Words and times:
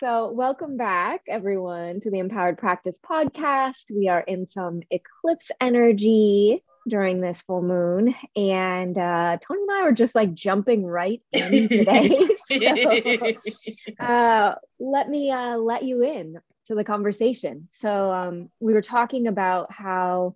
So, 0.00 0.32
welcome 0.32 0.76
back, 0.76 1.20
everyone, 1.28 2.00
to 2.00 2.10
the 2.10 2.18
Empowered 2.18 2.58
Practice 2.58 2.98
podcast. 2.98 3.94
We 3.94 4.08
are 4.08 4.22
in 4.22 4.48
some 4.48 4.80
eclipse 4.90 5.52
energy 5.60 6.64
during 6.88 7.20
this 7.20 7.42
full 7.42 7.62
moon, 7.62 8.12
and 8.34 8.98
uh, 8.98 9.38
Tony 9.40 9.62
and 9.62 9.70
I 9.70 9.82
are 9.82 9.92
just 9.92 10.16
like 10.16 10.34
jumping 10.34 10.84
right 10.84 11.22
in 11.32 11.68
today. 11.68 12.10
so, 12.36 13.34
uh, 14.00 14.56
let 14.80 15.08
me 15.08 15.30
uh, 15.30 15.58
let 15.58 15.84
you 15.84 16.02
in 16.02 16.40
to 16.66 16.74
the 16.74 16.82
conversation. 16.82 17.68
So, 17.70 18.10
um, 18.12 18.50
we 18.58 18.72
were 18.72 18.82
talking 18.82 19.28
about 19.28 19.72
how 19.72 20.34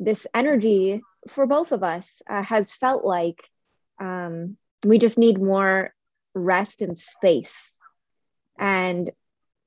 this 0.00 0.26
energy 0.34 1.00
for 1.28 1.46
both 1.46 1.70
of 1.70 1.84
us 1.84 2.22
uh, 2.28 2.42
has 2.42 2.74
felt 2.74 3.04
like 3.04 3.38
um, 4.00 4.56
we 4.84 4.98
just 4.98 5.16
need 5.16 5.40
more 5.40 5.94
rest 6.34 6.82
and 6.82 6.98
space 6.98 7.75
and 8.58 9.08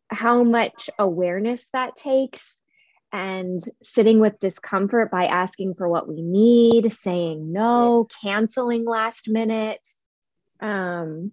how 0.10 0.44
much 0.44 0.90
awareness 0.98 1.70
that 1.74 1.96
takes 1.96 2.60
and 3.12 3.60
sitting 3.82 4.20
with 4.20 4.40
discomfort 4.40 5.10
by 5.12 5.26
asking 5.26 5.74
for 5.76 5.88
what 5.88 6.08
we 6.08 6.22
need 6.22 6.94
saying 6.94 7.52
no 7.52 8.08
canceling 8.22 8.86
last 8.86 9.28
minute 9.28 9.88
um, 10.62 11.32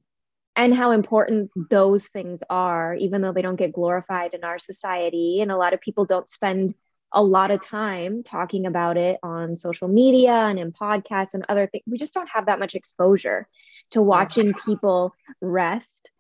and 0.57 0.75
how 0.75 0.91
important 0.93 1.51
those 1.71 2.09
things 2.09 2.43
are 2.49 2.95
even 2.95 3.21
though 3.21 3.33
they 3.33 3.43
don't 3.43 3.57
get 3.57 3.73
glorified 3.73 4.33
in 4.35 4.43
our 4.43 4.59
society. 4.59 5.41
And 5.41 5.53
a 5.53 5.57
lot 5.57 5.75
of 5.75 5.81
people 5.81 6.07
don't 6.07 6.29
spend 6.29 6.75
a 7.13 7.23
lot 7.23 7.51
of 7.51 7.61
time 7.61 8.23
talking 8.23 8.67
about 8.67 8.97
it 8.97 9.19
on 9.23 9.55
social 9.55 9.87
media 9.87 10.33
and 10.33 10.59
in 10.59 10.73
podcasts 10.73 11.35
and 11.35 11.45
other 11.49 11.67
things 11.67 11.85
we 11.87 11.99
just 11.99 12.13
don't 12.13 12.29
have 12.29 12.47
that 12.47 12.59
much 12.59 12.75
exposure 12.75 13.47
to 13.91 14.03
watching 14.03 14.53
people 14.53 15.15
rest 15.41 16.11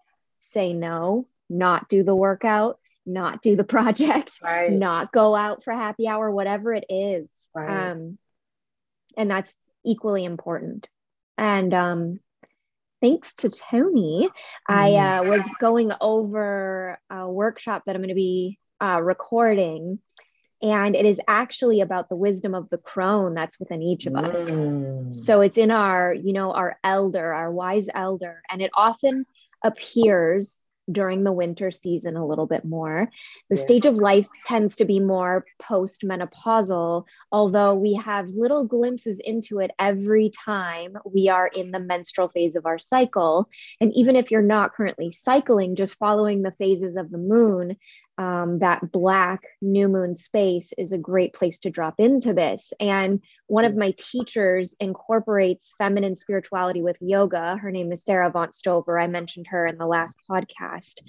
say 0.47 0.73
no, 0.73 1.27
not 1.49 1.89
do 1.89 2.03
the 2.03 2.15
workout, 2.15 2.79
not 3.05 3.43
do 3.43 3.57
the 3.57 3.65
project, 3.77 4.41
right. 4.43 4.73
not 4.73 5.13
go 5.13 5.35
out 5.35 5.63
for 5.63 5.73
happy 5.73 6.09
hour, 6.09 6.31
whatever 6.31 6.73
it 6.73 6.87
is. 6.89 7.29
Right. 7.55 7.91
Um, 7.91 8.19
and 9.17 9.31
that's 9.31 9.57
equally 9.85 10.25
important. 10.25 10.89
And 11.39 11.73
um, 11.73 12.21
thanks 13.01 13.35
to 13.35 13.51
Tony, 13.51 14.29
mm. 14.29 14.31
I 14.69 14.95
uh, 14.95 15.25
was 15.25 15.49
going 15.61 15.93
over 16.01 16.99
a 17.11 17.31
workshop 17.31 17.85
that 17.87 17.95
I'm 17.95 18.03
going 18.03 18.09
to 18.09 18.15
be 18.15 18.59
uh, 18.81 19.01
recording. 19.03 20.01
And 20.63 20.97
it 20.97 21.05
is 21.05 21.21
actually 21.29 21.83
about 21.83 22.09
the 22.09 22.17
wisdom 22.17 22.55
of 22.55 22.71
the 22.71 22.79
crone 22.79 23.35
that's 23.35 23.61
within 23.61 23.83
each 23.83 24.07
of 24.07 24.17
us. 24.17 24.49
Mm. 24.49 25.15
So 25.15 25.43
it's 25.43 25.59
in 25.59 25.71
our, 25.71 26.15
you 26.15 26.33
know, 26.33 26.53
our 26.53 26.79
elder, 26.83 27.33
our 27.33 27.53
wise 27.53 27.89
elder. 27.93 28.43
And 28.51 28.63
it 28.63 28.71
often 28.75 29.27
appears 29.67 30.61
during 30.91 31.25
the 31.25 31.33
winter 31.33 31.71
season 31.71 32.17
a 32.17 32.27
little 32.27 32.47
bit 32.47 32.65
more. 32.65 33.11
The 33.51 33.57
yes. 33.57 33.65
stage 33.65 33.87
of 33.87 33.97
life 33.97 34.29
tends 34.45 34.77
to 34.77 34.85
be 34.85 35.01
more 35.01 35.45
post 35.61 36.03
menopausal, 36.03 37.05
although 37.33 37.75
we 37.75 37.95
have 37.95 38.29
little 38.29 38.65
glimpses 38.65 39.21
into 39.21 39.59
it 39.59 39.73
every 39.79 40.31
time 40.31 40.97
we 41.05 41.29
are 41.29 41.49
in 41.49 41.73
the 41.73 41.81
menstrual 41.81 42.29
phase 42.29 42.55
of 42.55 42.67
our 42.67 42.79
cycle. 42.79 43.49
And 43.81 43.93
even 43.95 44.17
if 44.17 44.31
you're 44.31 44.43
not 44.43 44.75
currently 44.75 45.11
cycling, 45.11 45.75
just 45.75 45.99
following 45.99 46.43
the 46.43 46.53
phases 46.53 46.97
of 46.97 47.11
the 47.11 47.19
moon 47.19 47.77
um, 48.19 48.61
that 48.61 48.93
black 48.93 49.43
new 49.61 49.89
moon 49.89 50.15
space 50.15 50.73
is 50.79 50.93
a 50.93 50.99
great 50.99 51.35
place 51.35 51.59
to 51.61 51.71
drop 51.71 51.95
into 51.99 52.33
this. 52.33 52.73
And 52.81 53.21
one 53.47 53.65
of 53.65 53.77
my 53.77 53.95
teachers 53.99 54.75
incorporates 54.81 55.75
feminine 55.77 56.17
spirituality 56.17 56.83
with 56.83 56.97
yoga. 57.01 57.57
Her 57.57 57.71
name 57.71 57.93
is 57.93 58.05
Sara 58.05 58.29
Avant 58.29 58.55
Stover. 58.55 58.99
I 58.99 59.07
mentioned 59.07 59.47
her 59.49 59.67
in 59.67 59.77
the 59.77 59.87
last 59.87 60.17
podcast. 60.31 61.03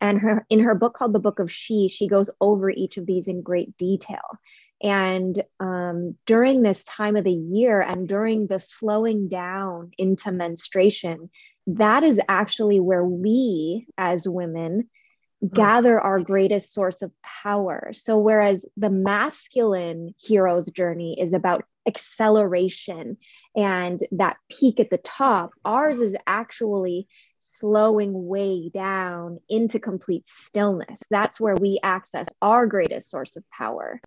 And 0.00 0.20
her 0.20 0.46
in 0.50 0.60
her 0.60 0.74
book 0.74 0.94
called 0.94 1.12
The 1.12 1.18
Book 1.18 1.40
of 1.40 1.50
She, 1.50 1.88
she 1.88 2.06
goes 2.06 2.30
over 2.40 2.70
each 2.70 2.96
of 2.96 3.06
these 3.06 3.28
in 3.28 3.42
great 3.42 3.76
detail. 3.76 4.38
And 4.82 5.40
um, 5.60 6.16
during 6.26 6.62
this 6.62 6.84
time 6.84 7.16
of 7.16 7.24
the 7.24 7.32
year 7.32 7.80
and 7.80 8.08
during 8.08 8.46
the 8.46 8.58
slowing 8.58 9.28
down 9.28 9.92
into 9.96 10.32
menstruation, 10.32 11.30
that 11.68 12.02
is 12.02 12.20
actually 12.28 12.80
where 12.80 13.04
we 13.04 13.86
as 13.96 14.28
women 14.28 14.88
Mm-hmm. 15.42 15.56
gather 15.56 16.00
our 16.00 16.20
greatest 16.20 16.72
source 16.72 17.02
of 17.02 17.10
power. 17.22 17.90
So, 17.92 18.16
whereas 18.16 18.64
the 18.76 18.90
masculine 18.90 20.14
hero's 20.20 20.70
journey 20.70 21.20
is 21.20 21.32
about 21.32 21.64
acceleration 21.86 23.16
and 23.56 23.98
that 24.12 24.36
peak 24.48 24.78
at 24.78 24.90
the 24.90 24.98
top, 24.98 25.50
ours 25.64 25.98
is 25.98 26.14
actually 26.28 27.08
slowing 27.40 28.28
way 28.28 28.70
down 28.72 29.40
into 29.48 29.80
complete 29.80 30.28
stillness. 30.28 31.02
That's 31.10 31.40
where 31.40 31.56
we 31.56 31.80
access 31.82 32.28
our 32.40 32.66
greatest 32.66 33.10
source 33.10 33.34
of 33.34 33.42
power. 33.50 34.00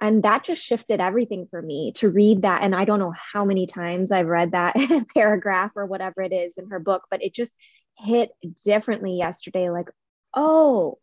And 0.00 0.24
that 0.24 0.42
just 0.42 0.64
shifted 0.64 1.00
everything 1.00 1.46
for 1.46 1.62
me 1.62 1.92
to 1.96 2.10
read 2.10 2.42
that. 2.42 2.64
And 2.64 2.74
I 2.74 2.84
don't 2.84 2.98
know 2.98 3.14
how 3.32 3.44
many 3.44 3.66
times 3.66 4.10
I've 4.10 4.26
read 4.26 4.50
that 4.50 4.74
paragraph 5.14 5.70
or 5.76 5.86
whatever 5.86 6.22
it 6.22 6.32
is 6.32 6.58
in 6.58 6.70
her 6.70 6.80
book, 6.80 7.04
but 7.08 7.22
it 7.22 7.32
just 7.32 7.52
hit 7.96 8.30
differently 8.64 9.16
yesterday 9.16 9.70
like, 9.70 9.86
oh, 10.34 10.98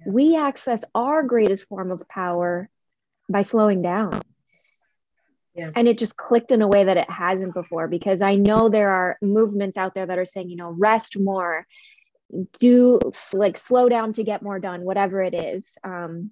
yeah. 0.00 0.12
we 0.12 0.36
access 0.36 0.84
our 0.94 1.22
greatest 1.22 1.68
form 1.68 1.90
of 1.90 2.08
power 2.08 2.68
by 3.28 3.42
slowing 3.42 3.82
down. 3.82 4.20
Yeah. 5.54 5.70
And 5.74 5.88
it 5.88 5.96
just 5.96 6.16
clicked 6.16 6.50
in 6.50 6.60
a 6.60 6.68
way 6.68 6.84
that 6.84 6.98
it 6.98 7.10
hasn't 7.10 7.54
before 7.54 7.88
because 7.88 8.20
I 8.20 8.34
know 8.34 8.68
there 8.68 8.90
are 8.90 9.16
movements 9.22 9.78
out 9.78 9.94
there 9.94 10.04
that 10.04 10.18
are 10.18 10.26
saying, 10.26 10.50
you 10.50 10.56
know, 10.56 10.70
rest 10.70 11.18
more, 11.18 11.66
do 12.58 13.00
like 13.32 13.56
slow 13.56 13.88
down 13.88 14.12
to 14.14 14.24
get 14.24 14.42
more 14.42 14.60
done, 14.60 14.82
whatever 14.82 15.22
it 15.22 15.34
is. 15.34 15.78
Um, 15.82 16.30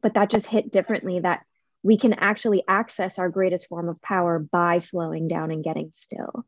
but 0.00 0.14
that 0.14 0.30
just 0.30 0.48
hit 0.48 0.72
differently 0.72 1.20
that 1.20 1.44
we 1.84 1.96
can 1.96 2.14
actually 2.14 2.64
access 2.66 3.18
our 3.18 3.28
greatest 3.28 3.68
form 3.68 3.88
of 3.88 4.02
power 4.02 4.40
by 4.40 4.78
slowing 4.78 5.28
down 5.28 5.52
and 5.52 5.62
getting 5.62 5.90
still 5.92 6.44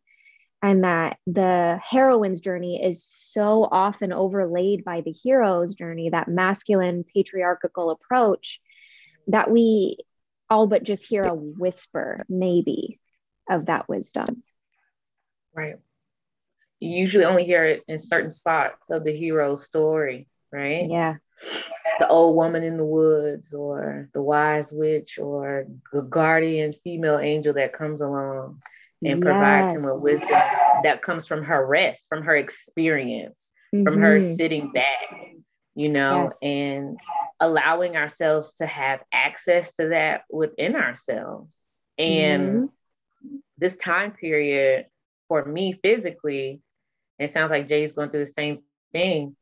and 0.65 0.83
that 0.83 1.19
the 1.27 1.79
heroine's 1.85 2.41
journey 2.41 2.83
is 2.83 3.05
so 3.05 3.69
often 3.71 4.15
overlaid 4.15 4.83
by 4.83 5.03
the 5.03 5.13
hero's 5.13 5.75
journey 5.75 6.09
that 6.09 6.27
masculine 6.27 7.05
patriarchal 7.15 7.91
approach 7.91 8.63
that 9.27 9.51
we 9.51 9.99
all 10.49 10.67
but 10.67 10.83
just 10.83 11.07
hear 11.07 11.23
a 11.23 11.35
whisper 11.35 12.25
maybe 12.31 12.99
of 13.51 13.67
that 13.67 13.91
wisdom. 13.91 14.43
Right. 15.53 15.77
You 16.81 16.97
usually 16.99 17.27
only 17.27 17.45
hear 17.45 17.67
it 17.67 17.83
in 17.87 17.99
certain 17.99 18.31
spots 18.31 18.89
of 18.89 19.05
the 19.05 19.15
hero's 19.15 19.67
story 19.67 20.29
right? 20.51 20.89
Yeah. 20.89 21.17
The 21.99 22.09
old 22.09 22.37
woman 22.37 22.63
in 22.63 22.77
the 22.77 22.85
woods 22.85 23.53
or 23.53 24.09
the 24.15 24.23
wise 24.23 24.73
witch 24.73 25.19
or 25.19 25.67
the 25.93 26.01
guardian 26.01 26.73
female 26.85 27.19
angel 27.19 27.53
that 27.55 27.73
comes 27.73 28.01
along 28.01 28.63
and 29.05 29.23
yes. 29.23 29.25
provides 29.25 29.79
him 29.79 29.85
with 29.85 30.03
wisdom 30.03 30.41
that 30.83 31.03
comes 31.03 31.27
from 31.27 31.45
her 31.45 31.65
rest, 31.65 32.07
from 32.09 32.23
her 32.23 32.37
experience, 32.37 33.53
mm-hmm. 33.75 33.85
from 33.85 34.01
her 34.01 34.19
mm-hmm. 34.19 34.35
sitting 34.35 34.73
back, 34.73 35.03
you 35.75 35.89
know, 35.89 36.25
yes. 36.25 36.39
and 36.43 36.99
allowing 37.41 37.97
ourselves 37.97 38.55
to 38.55 38.67
have 38.67 39.01
access 39.13 39.75
to 39.77 39.89
that 39.89 40.23
within 40.31 40.77
ourselves. 40.77 41.65
And 41.99 42.43
mm-hmm. 42.43 43.37
this 43.59 43.77
time 43.77 44.13
period 44.13 44.87
for 45.29 45.45
me 45.45 45.79
physically, 45.83 46.61
it 47.19 47.31
sounds 47.31 47.51
like 47.51 47.69
Jay's 47.69 47.93
going 47.93 48.11
through 48.11 48.25
the 48.25 48.27
same 48.27 48.61
thing. 48.93 49.37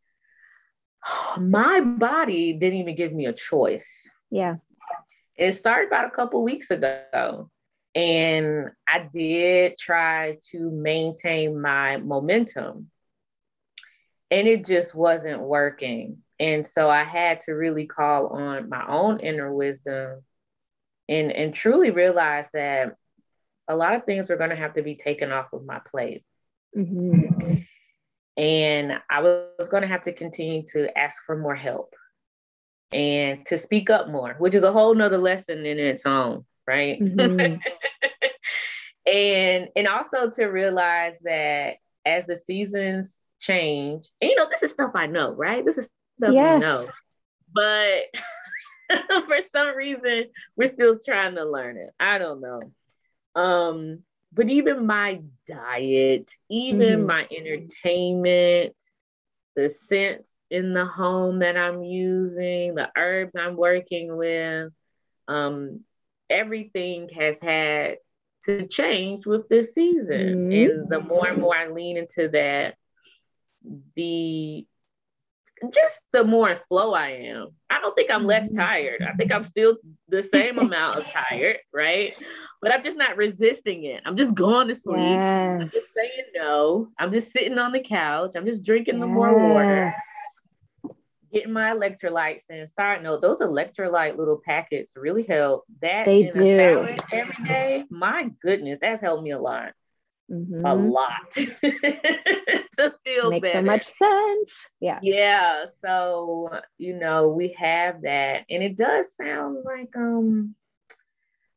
My 1.39 1.81
body 1.81 2.53
didn't 2.55 2.81
even 2.81 2.97
give 2.97 3.12
me 3.12 3.27
a 3.27 3.33
choice. 3.33 4.09
Yeah. 4.31 4.56
It 5.37 5.53
started 5.53 5.89
about 5.89 6.06
a 6.06 6.11
couple 6.11 6.43
weeks 6.44 6.71
ago. 6.71 7.50
And 7.94 8.70
I 8.88 9.08
did 9.12 9.76
try 9.78 10.38
to 10.50 10.70
maintain 10.70 11.60
my 11.60 11.98
momentum, 11.98 12.91
and 14.31 14.49
it 14.49 14.64
just 14.64 14.94
wasn't 14.94 15.40
working. 15.40 16.19
And 16.40 16.67
so 16.67 16.88
I 16.88 17.05
had 17.05 17.40
to 17.40 17.52
really 17.52 17.87
call 17.87 18.28
on 18.28 18.69
my 18.69 18.87
own 18.88 19.20
inner 19.20 19.52
wisdom 19.52 20.22
and, 21.08 21.31
and 21.31 21.55
truly 21.55 21.90
realize 21.90 22.50
that 22.52 22.96
a 23.69 23.76
lot 23.76 23.94
of 23.94 24.05
things 24.05 24.28
were 24.28 24.37
going 24.37 24.50
to 24.50 24.56
have 24.56 24.75
to 24.75 24.82
be 24.82 24.96
taken 24.96 25.31
off 25.31 25.52
of 25.52 25.64
my 25.64 25.81
plate. 25.90 26.25
Mm-hmm. 26.76 27.58
And 28.37 29.00
I 29.11 29.20
was 29.20 29.69
going 29.69 29.82
to 29.82 29.88
have 29.88 30.02
to 30.02 30.12
continue 30.12 30.62
to 30.72 30.99
ask 30.99 31.22
for 31.25 31.37
more 31.37 31.55
help 31.55 31.94
and 32.90 33.44
to 33.46 33.58
speak 33.58 33.90
up 33.90 34.08
more, 34.08 34.34
which 34.38 34.55
is 34.55 34.64
a 34.64 34.72
whole 34.72 34.94
nother 34.94 35.19
lesson 35.19 35.67
in 35.67 35.78
its 35.78 36.06
own 36.06 36.44
right? 36.67 37.00
Mm-hmm. 37.00 37.56
and 39.06 39.69
and 39.75 39.88
also 39.88 40.31
to 40.31 40.47
realize 40.47 41.20
that 41.20 41.76
as 42.05 42.26
the 42.26 42.37
seasons 42.37 43.19
change, 43.41 44.09
and 44.20 44.31
you 44.31 44.37
know, 44.37 44.49
this 44.50 44.62
is 44.62 44.73
stuff 44.73 44.93
I 44.94 45.06
know, 45.06 45.32
right? 45.32 45.64
This 45.64 45.79
is 45.79 45.91
stuff 46.19 46.32
yes. 46.32 46.55
I 46.55 46.59
know. 46.59 46.85
But 47.55 49.25
for 49.26 49.41
some 49.50 49.76
reason, 49.76 50.26
we're 50.56 50.67
still 50.67 50.99
trying 51.05 51.35
to 51.37 51.44
learn 51.44 51.76
it. 51.76 51.91
I 51.99 52.19
don't 52.19 52.41
know. 52.41 52.61
Um, 53.35 54.00
but 54.32 54.49
even 54.49 54.87
my 54.87 55.20
diet, 55.47 56.31
even 56.49 57.00
mm-hmm. 57.00 57.06
my 57.06 57.26
entertainment, 57.31 58.75
the 59.56 59.69
scents 59.69 60.38
in 60.50 60.73
the 60.73 60.87
home 60.87 61.41
that 61.41 61.56
I'm 61.56 61.82
using, 61.82 62.75
the 62.75 62.91
herbs 62.97 63.37
I'm 63.37 63.56
working 63.56 64.17
with, 64.17 64.73
um, 65.29 65.81
everything 66.32 67.08
has 67.11 67.38
had 67.40 67.96
to 68.44 68.67
change 68.67 69.26
with 69.26 69.49
this 69.49 69.75
season. 69.75 70.50
Mm-hmm. 70.50 70.81
And 70.81 70.88
the 70.88 71.00
more 71.00 71.29
and 71.29 71.40
more 71.40 71.56
I 71.56 71.69
lean 71.69 71.96
into 71.96 72.29
that, 72.31 72.76
the 73.94 74.67
just 75.73 76.00
the 76.12 76.25
more 76.25 76.50
in 76.50 76.58
flow 76.69 76.93
I 76.93 77.11
am. 77.11 77.49
I 77.70 77.81
don't 77.81 77.94
think 77.94 78.11
I'm 78.11 78.25
less 78.25 78.46
mm-hmm. 78.46 78.58
tired. 78.58 79.02
I 79.02 79.12
think 79.12 79.32
I'm 79.32 79.44
still 79.44 79.76
the 80.08 80.23
same 80.23 80.58
amount 80.58 80.99
of 80.99 81.06
tired, 81.06 81.58
right? 81.73 82.12
But 82.61 82.73
I'm 82.73 82.82
just 82.82 82.96
not 82.96 83.17
resisting 83.17 83.84
it. 83.84 84.02
I'm 84.05 84.17
just 84.17 84.34
going 84.34 84.69
to 84.69 84.75
sleep. 84.75 84.99
Yes. 84.99 85.61
I'm 85.61 85.69
just 85.69 85.93
saying 85.93 86.25
no. 86.34 86.88
I'm 86.99 87.12
just 87.12 87.31
sitting 87.31 87.58
on 87.58 87.70
the 87.70 87.81
couch. 87.81 88.32
I'm 88.34 88.46
just 88.46 88.64
drinking 88.64 88.96
yes. 88.96 89.02
the 89.02 89.06
more 89.06 89.50
water 89.50 89.93
getting 91.32 91.52
my 91.52 91.70
electrolytes 91.70 92.50
and 92.50 92.69
side 92.69 93.02
note 93.02 93.23
those 93.23 93.38
electrolyte 93.40 94.17
little 94.17 94.40
packets 94.44 94.93
really 94.96 95.23
help. 95.23 95.64
That 95.81 96.06
they 96.06 96.25
do. 96.31 96.96
every 97.12 97.44
day 97.44 97.84
my 97.90 98.31
goodness 98.43 98.79
that's 98.81 99.00
helped 99.00 99.23
me 99.23 99.31
a 99.32 99.38
lot. 99.38 99.73
Mm-hmm. 100.31 100.64
a 100.64 100.75
lot. 100.75 101.37
To 102.79 102.94
feel 103.05 103.29
makes 103.29 103.50
better. 103.50 103.58
so 103.58 103.62
much 103.70 103.84
sense. 103.84 104.70
Yeah. 104.81 104.99
Yeah 105.02 105.67
so 105.82 106.49
you 106.79 106.94
know 106.99 107.29
we 107.29 107.55
have 107.58 108.02
that. 108.02 108.44
And 108.49 108.62
it 108.62 108.79
does 108.79 109.14
sound 109.14 109.58
like 109.64 109.94
um 109.96 110.55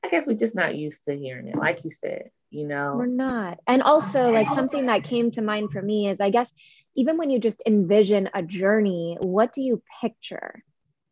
i 0.04 0.10
guess 0.10 0.27
we're 0.27 0.38
just 0.38 0.56
not 0.56 0.75
used 0.75 1.06
to 1.06 1.16
hearing 1.18 1.48
it 1.48 1.56
like 1.56 1.83
you 1.83 1.89
said 1.89 2.30
you 2.56 2.66
know? 2.66 2.96
We're 2.96 3.06
not. 3.07 3.60
And 3.68 3.84
also 3.84 4.31
like 4.31 4.50
something 4.50 4.86
that 4.86 5.04
came 5.04 5.30
to 5.31 5.42
mind 5.42 5.72
for 5.72 5.81
me 5.81 6.07
is 6.07 6.22
i 6.22 6.30
guess 6.30 6.52
even 6.96 7.18
when 7.18 7.30
you 7.30 7.40
just 7.40 7.62
envision 7.68 8.30
a 8.34 8.42
journey 8.42 9.18
what 9.19 9.52
do 9.54 9.62
you 9.62 9.81
picture? 10.02 10.63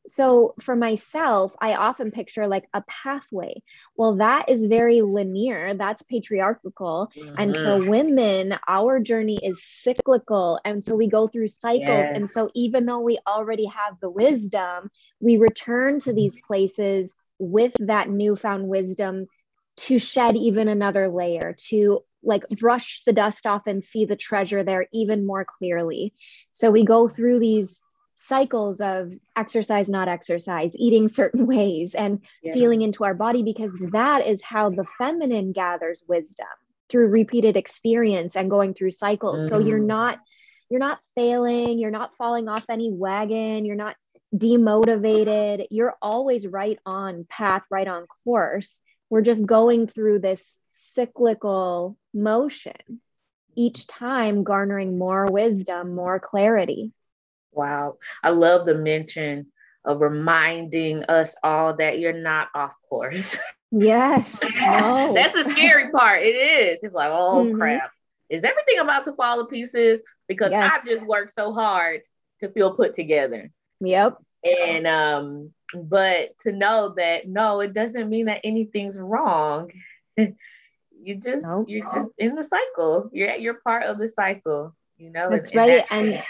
So 0.08 0.54
for 0.62 0.76
myself 0.76 1.54
i 1.60 1.76
often 1.76 2.12
picture 2.12 2.48
like 2.48 2.68
a 2.74 2.82
pathway. 2.88 3.62
Well 3.98 4.16
that 4.18 4.50
is 4.50 4.66
very 4.68 5.02
linear. 5.02 5.74
That's 5.76 6.02
patriarchal. 6.04 7.10
Mm-hmm. 7.18 7.36
and 7.38 7.56
for 7.56 7.78
mm-hmm. 7.78 7.90
women 7.90 8.58
our 8.68 9.02
journey 9.02 9.40
is 9.44 9.64
cyclical. 9.64 10.60
And 10.64 10.82
so 10.82 10.96
we 10.96 11.08
go 11.08 11.28
through 11.28 11.50
cycles. 11.50 12.08
Yes. 12.08 12.16
and 12.16 12.30
so 12.30 12.50
even 12.56 12.86
though 12.86 13.02
we 13.02 13.18
already 13.28 13.66
have 13.66 14.00
the 14.02 14.10
wisdom 14.10 14.90
we 15.20 15.38
return 15.38 16.00
to 16.00 16.14
these 16.14 16.40
places 16.48 17.16
with 17.40 17.74
that 17.80 18.10
newfound 18.10 18.68
wisdom 18.68 19.28
to 19.76 20.00
shed 20.00 20.36
even 20.36 20.68
another 20.68 21.10
layer, 21.10 21.56
to 21.70 22.04
like 22.24 22.48
brush 22.50 23.02
the 23.06 23.14
dust 23.14 23.46
off 23.46 23.68
and 23.68 23.84
see 23.84 24.06
the 24.06 24.16
treasure 24.16 24.64
there 24.64 24.88
even 24.94 25.26
more 25.26 25.46
clearly. 25.46 26.14
So 26.52 26.72
we 26.72 26.86
go 26.86 27.08
through 27.08 27.40
these 27.40 27.82
cycles 28.16 28.80
of 28.80 29.14
exercise, 29.36 29.90
not 29.90 30.08
exercise, 30.08 30.76
eating 30.78 31.08
certain 31.08 31.46
ways, 31.48 31.96
and 31.96 32.20
yeah. 32.42 32.54
feeling 32.54 32.82
into 32.82 33.04
our 33.04 33.14
body 33.14 33.44
because 33.44 33.76
that 33.92 34.26
is 34.26 34.42
how 34.42 34.70
the 34.70 34.86
feminine 34.98 35.52
gathers 35.52 36.04
wisdom 36.08 36.48
through 36.90 37.08
repeated 37.08 37.58
experience 37.58 38.36
and 38.36 38.50
going 38.50 38.74
through 38.74 38.92
cycles. 38.92 39.44
Mm. 39.44 39.50
So 39.50 39.60
you're 39.60 39.80
mm. 39.80 39.88
not 39.88 40.20
you're 40.70 40.80
not 40.80 41.00
failing, 41.16 41.78
you're 41.78 41.92
not 41.92 42.16
falling 42.16 42.48
off 42.48 42.66
any 42.70 42.92
wagon, 42.92 43.66
you're 43.66 43.76
not 43.76 43.96
demotivated, 44.34 45.68
you're 45.70 45.96
always 46.02 46.48
right 46.48 46.80
on 46.86 47.26
path, 47.30 47.64
right 47.70 47.88
on 47.88 48.08
course 48.24 48.80
we're 49.14 49.22
just 49.22 49.46
going 49.46 49.86
through 49.86 50.18
this 50.18 50.58
cyclical 50.72 51.96
motion 52.16 53.00
each 53.56 53.86
time 53.86 54.44
garnering 54.44 54.98
more 54.98 55.28
wisdom 55.28 55.94
more 55.94 56.20
clarity. 56.20 56.92
Wow. 57.52 58.00
I 58.24 58.32
love 58.32 58.66
the 58.66 58.74
mention 58.74 59.52
of 59.86 60.02
reminding 60.02 61.04
us 61.04 61.36
all 61.44 61.76
that 61.76 62.00
you're 62.00 62.20
not 62.20 62.48
off 62.56 62.74
course. 62.90 63.38
Yes 63.76 64.40
no. 64.56 65.16
that's 65.16 65.34
the 65.34 65.46
scary 65.46 65.90
part. 65.90 66.22
It 66.22 66.36
is. 66.36 66.84
It's 66.84 66.94
like 66.94 67.10
oh 67.12 67.44
mm-hmm. 67.44 67.58
crap. 67.58 67.92
Is 68.30 68.44
everything 68.44 68.78
about 68.78 69.06
to 69.06 69.14
fall 69.14 69.40
to 69.40 69.46
pieces? 69.46 70.04
Because 70.28 70.52
yes. 70.52 70.72
i 70.72 70.88
just 70.88 71.04
worked 71.04 71.34
so 71.34 71.52
hard 71.54 72.02
to 72.42 72.50
feel 72.50 72.76
put 72.76 72.94
together. 72.94 73.50
Yep. 73.80 74.18
And 74.44 74.86
um 74.86 75.54
but 75.74 76.38
to 76.40 76.52
know 76.52 76.94
that 76.96 77.28
no 77.28 77.60
it 77.60 77.74
doesn't 77.74 78.10
mean 78.10 78.26
that 78.26 78.42
anything's 78.44 78.98
wrong 78.98 79.72
you 80.18 81.16
just 81.16 81.44
nope. 81.44 81.66
you're 81.68 81.86
just 81.94 82.12
in 82.18 82.36
the 82.36 82.44
cycle 82.44 83.10
you're 83.12 83.36
you're 83.36 83.56
part 83.56 83.84
of 83.84 83.98
the 83.98 84.08
cycle 84.08 84.76
you 84.98 85.10
know 85.10 85.30
that's 85.30 85.52
and, 85.52 85.58
right 85.58 85.84
and, 85.92 86.14
that's 86.14 86.28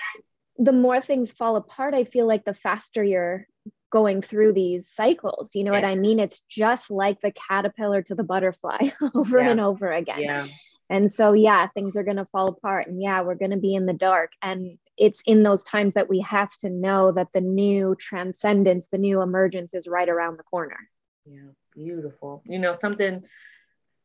and 0.58 0.66
the 0.66 0.74
more 0.74 1.02
things 1.02 1.32
fall 1.32 1.56
apart 1.56 1.94
i 1.94 2.04
feel 2.04 2.28
like 2.28 2.46
the 2.46 2.54
faster 2.54 3.04
you're 3.04 3.48
going 3.92 4.22
through 4.22 4.54
these 4.54 4.90
cycles 4.90 5.54
you 5.54 5.64
know 5.64 5.74
yes. 5.74 5.84
what 5.84 5.90
i 5.90 5.96
mean 5.96 6.20
it's 6.20 6.42
just 6.50 6.90
like 6.90 7.22
the 7.22 7.32
caterpillar 7.32 8.02
to 8.02 8.16
the 8.16 8.24
butterfly 8.24 8.78
over 9.14 9.40
yeah. 9.40 9.50
and 9.50 9.60
over 9.60 9.92
again 9.92 10.22
yeah 10.22 10.48
and 10.90 11.12
so 11.12 11.34
yeah 11.34 11.68
things 11.68 11.96
are 11.96 12.04
going 12.04 12.18
to 12.18 12.26
fall 12.26 12.48
apart 12.48 12.88
and 12.88 13.02
yeah 13.02 13.22
we're 13.22 13.36
going 13.36 13.52
to 13.52 13.58
be 13.58 13.76
in 13.76 13.86
the 13.86 13.94
dark 13.94 14.32
and 14.42 14.78
it's 14.98 15.22
in 15.26 15.44
those 15.44 15.64
times 15.64 15.96
that 15.96 16.10
we 16.10 16.20
have 16.22 16.56
to 16.58 16.70
know 16.70 17.12
that 17.12 17.30
the 17.34 17.42
new 17.42 17.96
transcendence, 17.96 18.90
the 18.90 18.98
new 18.98 19.22
emergence 19.22 19.74
is 19.74 19.88
right 19.88 20.08
around 20.08 20.38
the 20.38 20.44
corner. 20.44 20.78
Yeah, 21.26 21.52
beautiful. 21.76 22.44
You 22.46 22.60
know, 22.60 22.74
something 22.74 23.24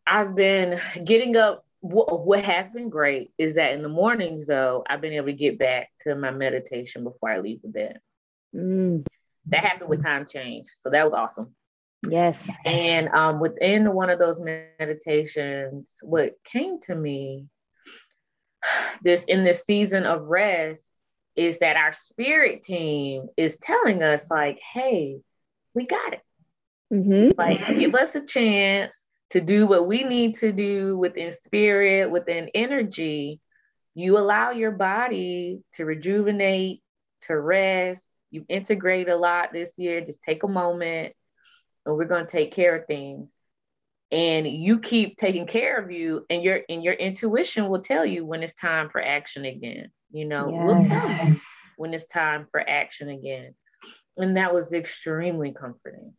I've 0.07 0.35
been 0.35 0.81
getting 1.05 1.37
up. 1.37 1.65
What 1.81 2.45
has 2.45 2.69
been 2.71 2.89
great 2.89 3.31
is 3.39 3.55
that 3.55 3.73
in 3.73 3.83
the 3.83 3.89
mornings, 3.89 4.49
though, 4.49 4.83
I've 4.89 5.01
been 5.01 5.13
able 5.13 5.27
to 5.27 5.33
get 5.33 5.61
back 5.61 5.91
to 6.01 6.17
my 6.17 6.33
meditation 6.33 7.05
before 7.05 7.31
I 7.31 7.39
leave 7.39 7.63
the 7.63 7.69
bed. 7.69 8.01
Mm. 8.53 9.07
That 9.47 9.65
happened 9.65 9.89
with 9.89 10.03
time 10.03 10.27
change. 10.27 10.67
So 10.79 10.91
that 10.91 11.05
was 11.05 11.13
awesome. 11.13 11.55
Yes. 12.09 12.51
And 12.65 13.09
um, 13.11 13.39
within 13.39 13.93
one 13.93 14.11
of 14.11 14.19
those 14.19 14.41
meditations, 14.41 15.99
what 16.03 16.35
came 16.45 16.81
to 16.83 16.95
me 16.95 17.47
this 19.03 19.25
in 19.25 19.45
this 19.45 19.65
season 19.65 20.05
of 20.05 20.23
rest 20.23 20.93
is 21.37 21.61
that 21.61 21.77
our 21.77 21.93
spirit 21.93 22.63
team 22.63 23.29
is 23.37 23.59
telling 23.59 24.03
us 24.03 24.31
like 24.31 24.61
hey 24.73 25.19
we 25.75 25.87
got 25.87 26.15
it. 26.15 26.23
Mm-hmm. 26.93 27.39
like 27.39 27.79
give 27.79 27.95
us 27.95 28.15
a 28.15 28.25
chance 28.25 29.05
to 29.31 29.41
do 29.41 29.67
what 29.67 29.87
we 29.87 30.05
need 30.05 30.37
to 30.37 30.53
do 30.53 30.97
within 30.97 31.33
spirit 31.33 32.11
within 32.11 32.49
energy. 32.55 33.41
You 33.95 34.19
allow 34.19 34.53
your 34.53 34.71
body 34.71 35.61
to 35.75 35.85
rejuvenate 35.85 36.83
to 37.23 37.39
rest. 37.39 38.03
You 38.31 38.45
integrate 38.49 39.09
a 39.09 39.17
lot 39.17 39.53
this 39.53 39.73
year. 39.77 40.01
Just 40.01 40.23
take 40.23 40.45
a 40.45 40.49
moment 40.49 41.15
and 41.85 41.97
we're 41.97 42.07
going 42.07 42.25
to 42.25 42.31
take 42.31 42.53
care 42.53 42.77
of 42.77 42.87
things 42.87 43.31
and 44.11 44.47
you 44.47 44.79
keep 44.79 45.19
taking 45.19 45.47
care 45.47 45.79
of 45.79 45.91
you 45.91 46.25
and 46.31 46.43
your 46.43 46.61
and 46.69 46.83
your 46.83 46.95
intuition 46.95 47.69
will 47.69 47.83
tell 47.83 48.07
you 48.07 48.25
when 48.25 48.43
it's 48.43 48.55
time 48.55 48.89
for 48.91 49.03
action 49.03 49.45
again 49.45 49.91
you 50.11 50.25
know 50.25 50.51
yes. 50.51 50.63
we'll 50.65 50.85
tell 50.85 51.27
you 51.27 51.41
when 51.77 51.95
it's 51.95 52.07
time 52.07 52.47
for 52.51 52.61
action 52.61 53.09
again 53.09 53.55
and 54.17 54.37
that 54.37 54.55
was 54.55 54.73
extremely 54.73 55.53
comforting 55.53 56.15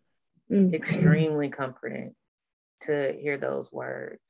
mm-hmm. 0.51 0.73
extremely 0.73 1.49
comforting 1.49 2.13
to 2.81 3.15
hear 3.19 3.37
those 3.37 3.71
words 3.71 4.21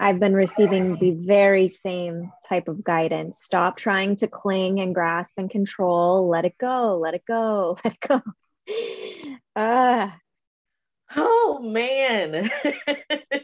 I've 0.00 0.20
been 0.20 0.34
receiving 0.34 0.96
the 0.96 1.10
very 1.26 1.66
same 1.66 2.30
type 2.48 2.68
of 2.68 2.84
guidance. 2.84 3.42
Stop 3.42 3.76
trying 3.76 4.14
to 4.18 4.28
cling 4.28 4.80
and 4.80 4.94
grasp 4.94 5.34
and 5.38 5.50
control. 5.50 6.28
Let 6.28 6.44
it 6.44 6.56
go. 6.56 6.98
Let 6.98 7.14
it 7.14 7.24
go. 7.26 7.76
Let 7.84 7.94
it 7.94 8.00
go. 8.08 8.22
Ah, 9.56 10.16
Oh 11.16 11.60
man. 11.62 12.50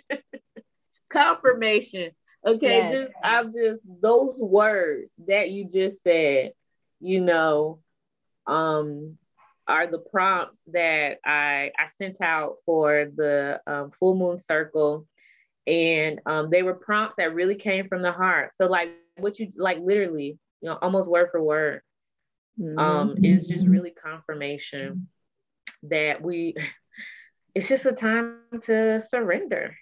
Confirmation. 1.11 2.11
Okay, 2.47 2.77
yes. 2.79 2.93
just 2.93 3.13
I'm 3.23 3.53
just 3.53 3.81
those 4.03 4.39
words 4.39 5.15
that 5.27 5.51
you 5.51 5.69
just 5.69 6.03
said, 6.03 6.53
you 7.01 7.21
know, 7.21 7.81
um 8.47 9.17
are 9.67 9.87
the 9.87 9.99
prompts 9.99 10.63
that 10.73 11.19
I 11.25 11.73
I 11.79 11.89
sent 11.95 12.21
out 12.21 12.57
for 12.67 13.11
the 13.15 13.61
um, 13.67 13.91
full 13.93 14.15
moon 14.15 14.39
circle 14.39 15.07
and 15.67 16.21
um, 16.27 16.51
they 16.51 16.63
were 16.63 16.75
prompts 16.75 17.17
that 17.17 17.35
really 17.35 17.55
came 17.55 17.89
from 17.89 18.03
the 18.03 18.13
heart. 18.13 18.55
So 18.55 18.67
like 18.67 18.91
what 19.17 19.39
you 19.39 19.53
like 19.57 19.79
literally, 19.81 20.39
you 20.61 20.69
know, 20.69 20.79
almost 20.81 21.09
word 21.09 21.29
for 21.31 21.43
word. 21.43 21.81
Mm-hmm. 22.61 22.79
Um, 22.79 23.17
is 23.25 23.49
just 23.49 23.67
really 23.67 23.91
confirmation 23.91 25.09
that 25.83 26.23
we 26.23 26.55
it's 27.55 27.69
just 27.69 27.87
a 27.87 27.93
time 27.93 28.39
to 28.63 29.01
surrender. 29.01 29.77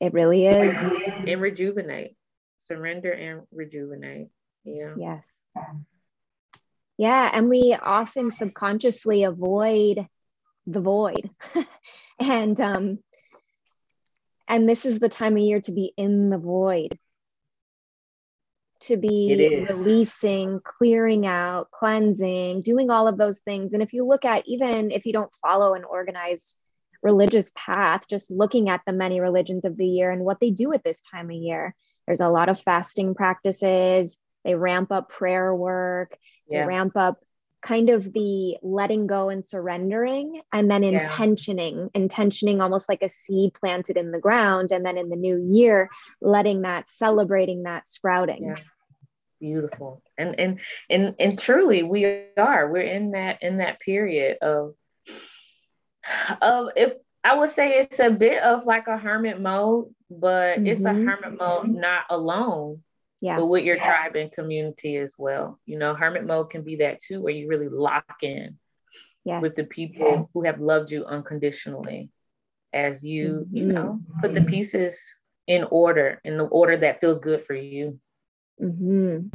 It 0.00 0.12
really 0.12 0.46
is. 0.46 0.76
And 0.76 1.40
rejuvenate. 1.40 2.16
Surrender 2.58 3.12
and 3.12 3.42
rejuvenate. 3.52 4.28
Yeah. 4.64 4.94
Yes. 4.98 5.24
Yeah. 6.98 7.30
And 7.32 7.48
we 7.48 7.76
often 7.80 8.30
subconsciously 8.30 9.24
avoid 9.24 10.06
the 10.66 10.80
void. 10.80 11.30
and 12.20 12.60
um 12.60 12.98
and 14.48 14.68
this 14.68 14.84
is 14.84 14.98
the 15.00 15.08
time 15.08 15.34
of 15.34 15.42
year 15.42 15.60
to 15.62 15.72
be 15.72 15.92
in 15.96 16.30
the 16.30 16.38
void. 16.38 16.98
to 18.80 18.96
be 18.96 19.66
releasing, 19.68 20.60
clearing 20.62 21.26
out, 21.26 21.70
cleansing, 21.70 22.62
doing 22.62 22.90
all 22.90 23.08
of 23.08 23.18
those 23.18 23.40
things. 23.40 23.72
And 23.72 23.82
if 23.82 23.92
you 23.92 24.04
look 24.06 24.24
at, 24.24 24.44
even 24.46 24.90
if 24.90 25.06
you 25.06 25.12
don't 25.12 25.32
follow 25.42 25.74
an 25.74 25.84
organized 25.84 26.56
religious 27.02 27.52
path, 27.54 28.08
just 28.08 28.30
looking 28.30 28.68
at 28.68 28.82
the 28.86 28.92
many 28.92 29.20
religions 29.20 29.64
of 29.64 29.76
the 29.76 29.86
year 29.86 30.10
and 30.10 30.24
what 30.24 30.40
they 30.40 30.50
do 30.50 30.72
at 30.72 30.84
this 30.84 31.02
time 31.02 31.30
of 31.30 31.36
year, 31.36 31.74
there's 32.06 32.20
a 32.20 32.28
lot 32.28 32.48
of 32.48 32.60
fasting 32.60 33.14
practices. 33.14 34.20
They 34.44 34.54
ramp 34.54 34.92
up 34.92 35.08
prayer 35.08 35.54
work, 35.54 36.16
yeah. 36.48 36.62
they 36.62 36.66
ramp 36.68 36.96
up 36.96 37.18
kind 37.62 37.90
of 37.90 38.12
the 38.12 38.56
letting 38.62 39.06
go 39.06 39.28
and 39.28 39.44
surrendering 39.44 40.40
and 40.52 40.70
then 40.70 40.84
intentioning 40.84 41.78
yeah. 41.78 41.86
intentioning 41.94 42.60
almost 42.60 42.88
like 42.88 43.02
a 43.02 43.08
seed 43.08 43.54
planted 43.54 43.96
in 43.96 44.12
the 44.12 44.20
ground 44.20 44.70
and 44.70 44.84
then 44.84 44.96
in 44.96 45.08
the 45.08 45.16
new 45.16 45.36
year 45.36 45.90
letting 46.20 46.62
that 46.62 46.88
celebrating 46.88 47.64
that 47.64 47.88
sprouting 47.88 48.44
yeah. 48.44 48.62
beautiful 49.40 50.00
and 50.16 50.38
and 50.38 50.60
and 50.88 51.14
and 51.18 51.38
truly 51.38 51.82
we 51.82 52.04
are 52.36 52.70
we're 52.70 52.82
in 52.82 53.12
that 53.12 53.42
in 53.42 53.56
that 53.56 53.80
period 53.80 54.38
of 54.42 54.74
of 56.40 56.68
if 56.76 56.92
i 57.24 57.34
would 57.34 57.50
say 57.50 57.78
it's 57.78 57.98
a 57.98 58.10
bit 58.10 58.42
of 58.42 58.66
like 58.66 58.88
a 58.88 58.96
hermit 58.96 59.40
mode 59.40 59.86
but 60.10 60.56
mm-hmm. 60.56 60.66
it's 60.66 60.80
a 60.80 60.84
mm-hmm. 60.84 61.06
hermit 61.06 61.38
mode 61.38 61.68
not 61.68 62.04
alone 62.10 62.82
yeah. 63.20 63.36
but 63.38 63.46
with 63.46 63.64
your 63.64 63.78
tribe 63.78 64.16
and 64.16 64.30
community 64.32 64.96
as 64.96 65.16
well. 65.18 65.58
You 65.66 65.78
know, 65.78 65.94
hermit 65.94 66.24
mode 66.24 66.50
can 66.50 66.62
be 66.62 66.76
that 66.76 67.00
too, 67.00 67.20
where 67.20 67.32
you 67.32 67.48
really 67.48 67.68
lock 67.68 68.18
in 68.22 68.58
yes. 69.24 69.42
with 69.42 69.56
the 69.56 69.64
people 69.64 70.18
yes. 70.18 70.30
who 70.32 70.44
have 70.44 70.60
loved 70.60 70.90
you 70.90 71.04
unconditionally 71.04 72.10
as 72.72 73.02
you, 73.02 73.46
mm-hmm. 73.46 73.56
you 73.56 73.66
know, 73.66 74.00
put 74.20 74.34
the 74.34 74.42
pieces 74.42 75.00
in 75.46 75.64
order, 75.64 76.20
in 76.24 76.36
the 76.36 76.44
order 76.44 76.76
that 76.76 77.00
feels 77.00 77.20
good 77.20 77.40
for 77.40 77.54
you. 77.54 77.98
Mm-hmm. 78.62 79.28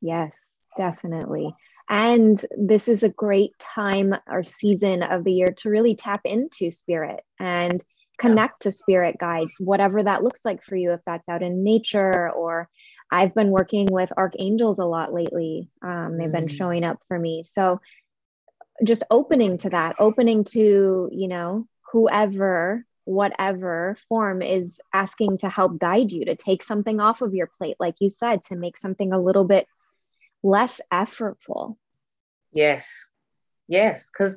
Yes, 0.00 0.36
definitely. 0.76 1.54
And 1.88 2.40
this 2.56 2.88
is 2.88 3.02
a 3.02 3.10
great 3.10 3.58
time 3.58 4.14
or 4.26 4.42
season 4.42 5.02
of 5.02 5.24
the 5.24 5.32
year 5.32 5.48
to 5.58 5.70
really 5.70 5.94
tap 5.94 6.22
into 6.24 6.70
spirit 6.70 7.20
and 7.38 7.84
connect 8.18 8.62
to 8.62 8.70
spirit 8.70 9.16
guides, 9.18 9.56
whatever 9.58 10.02
that 10.02 10.22
looks 10.22 10.44
like 10.44 10.62
for 10.62 10.76
you, 10.76 10.92
if 10.92 11.00
that's 11.04 11.28
out 11.28 11.42
in 11.42 11.64
nature 11.64 12.30
or 12.30 12.68
I've 13.10 13.34
been 13.34 13.50
working 13.50 13.86
with 13.90 14.12
archangels 14.16 14.78
a 14.78 14.84
lot 14.84 15.12
lately. 15.12 15.68
Um, 15.82 16.16
they've 16.16 16.32
been 16.32 16.46
mm. 16.46 16.50
showing 16.50 16.84
up 16.84 16.98
for 17.06 17.18
me. 17.18 17.42
So 17.44 17.80
just 18.82 19.04
opening 19.10 19.58
to 19.58 19.70
that, 19.70 19.96
opening 19.98 20.44
to, 20.44 21.08
you 21.12 21.28
know, 21.28 21.68
whoever, 21.92 22.84
whatever 23.04 23.96
form 24.08 24.42
is 24.42 24.80
asking 24.92 25.38
to 25.38 25.48
help 25.48 25.78
guide 25.78 26.10
you 26.10 26.24
to 26.24 26.34
take 26.34 26.62
something 26.62 26.98
off 26.98 27.22
of 27.22 27.34
your 27.34 27.46
plate, 27.46 27.76
like 27.78 27.96
you 28.00 28.08
said, 28.08 28.42
to 28.44 28.56
make 28.56 28.76
something 28.76 29.12
a 29.12 29.20
little 29.20 29.44
bit 29.44 29.68
less 30.44 30.80
effortful. 30.92 31.76
Yes. 32.52 33.06
Yes. 33.66 34.10
Because 34.10 34.36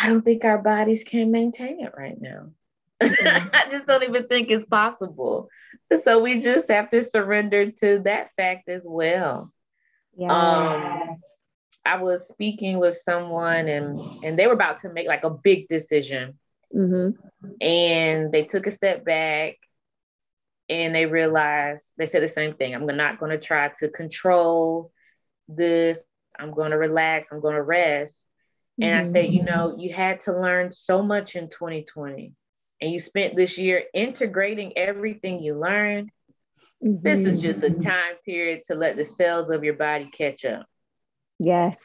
I 0.00 0.08
don't 0.08 0.22
think 0.22 0.44
our 0.44 0.58
bodies 0.58 1.04
can 1.04 1.30
maintain 1.30 1.84
it 1.84 1.92
right 1.96 2.18
now. 2.18 2.50
Mm-hmm. 3.02 3.48
I 3.52 3.70
just 3.70 3.86
don't 3.86 4.04
even 4.04 4.26
think 4.28 4.50
it's 4.50 4.64
possible. 4.64 5.48
So 6.02 6.20
we 6.20 6.40
just 6.40 6.70
have 6.70 6.88
to 6.90 7.02
surrender 7.02 7.70
to 7.72 8.00
that 8.00 8.30
fact 8.36 8.68
as 8.68 8.84
well. 8.88 9.52
Yeah. 10.16 10.32
Um, 10.32 11.10
I 11.84 12.02
was 12.02 12.28
speaking 12.28 12.78
with 12.78 12.96
someone 12.96 13.68
and 13.68 14.00
and 14.22 14.38
they 14.38 14.46
were 14.46 14.52
about 14.52 14.78
to 14.82 14.92
make 14.92 15.06
like 15.06 15.24
a 15.24 15.30
big 15.30 15.68
decision. 15.68 16.38
Mm-hmm. 16.74 17.10
And 17.60 18.32
they 18.32 18.44
took 18.44 18.66
a 18.66 18.70
step 18.70 19.04
back 19.04 19.56
and 20.68 20.94
they 20.94 21.06
realized 21.06 21.94
they 21.96 22.06
said 22.06 22.22
the 22.22 22.28
same 22.28 22.54
thing. 22.54 22.74
I'm 22.74 22.86
not 22.86 23.18
going 23.18 23.30
to 23.30 23.38
try 23.38 23.70
to 23.80 23.88
control 23.88 24.92
this. 25.48 26.04
I'm 26.38 26.52
going 26.52 26.70
to 26.70 26.78
relax. 26.78 27.32
I'm 27.32 27.40
going 27.40 27.54
to 27.54 27.62
rest. 27.62 28.26
And 28.80 28.92
mm-hmm. 28.92 29.00
I 29.00 29.04
said, 29.04 29.32
you 29.32 29.42
know, 29.42 29.74
you 29.78 29.92
had 29.92 30.20
to 30.20 30.32
learn 30.32 30.70
so 30.70 31.02
much 31.02 31.34
in 31.34 31.48
2020, 31.48 32.32
and 32.80 32.92
you 32.92 33.00
spent 33.00 33.34
this 33.34 33.58
year 33.58 33.84
integrating 33.92 34.76
everything 34.76 35.42
you 35.42 35.58
learned. 35.58 36.10
Mm-hmm. 36.84 37.02
This 37.02 37.24
is 37.24 37.40
just 37.40 37.64
a 37.64 37.70
time 37.70 38.14
period 38.24 38.62
to 38.68 38.76
let 38.76 38.96
the 38.96 39.04
cells 39.04 39.50
of 39.50 39.64
your 39.64 39.74
body 39.74 40.08
catch 40.12 40.44
up. 40.44 40.66
Yes. 41.40 41.78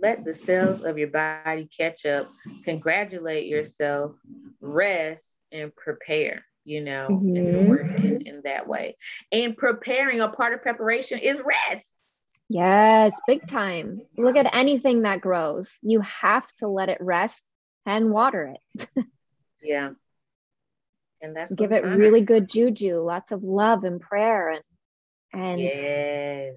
Let 0.00 0.24
the 0.24 0.32
cells 0.32 0.80
of 0.80 0.96
your 0.96 1.08
body 1.08 1.68
catch 1.76 2.06
up, 2.06 2.26
congratulate 2.64 3.46
yourself, 3.46 4.12
rest, 4.62 5.24
and 5.52 5.76
prepare, 5.76 6.44
you 6.64 6.82
know, 6.82 7.08
mm-hmm. 7.10 7.36
and 7.36 7.46
to 7.46 7.52
mm-hmm. 7.52 7.68
work 7.68 8.00
in, 8.00 8.26
in 8.26 8.40
that 8.44 8.66
way. 8.66 8.96
And 9.30 9.56
preparing, 9.56 10.20
a 10.20 10.28
part 10.28 10.54
of 10.54 10.62
preparation 10.62 11.18
is 11.18 11.40
rest. 11.40 11.94
Yes, 12.48 13.18
big 13.26 13.46
time. 13.46 14.00
Look 14.16 14.36
at 14.36 14.54
anything 14.54 15.02
that 15.02 15.20
grows. 15.20 15.78
You 15.82 16.00
have 16.00 16.46
to 16.58 16.68
let 16.68 16.88
it 16.88 16.98
rest 17.00 17.46
and 17.86 18.10
water 18.10 18.54
it. 18.76 18.90
yeah. 19.62 19.90
And 21.22 21.34
that's 21.34 21.54
give 21.54 21.72
it 21.72 21.84
really 21.84 22.20
good 22.20 22.48
juju, 22.48 23.00
lots 23.00 23.32
of 23.32 23.42
love 23.42 23.84
and 23.84 24.00
prayer 24.00 24.50
and 24.50 24.62
and 25.32 25.60
yes. 25.60 26.54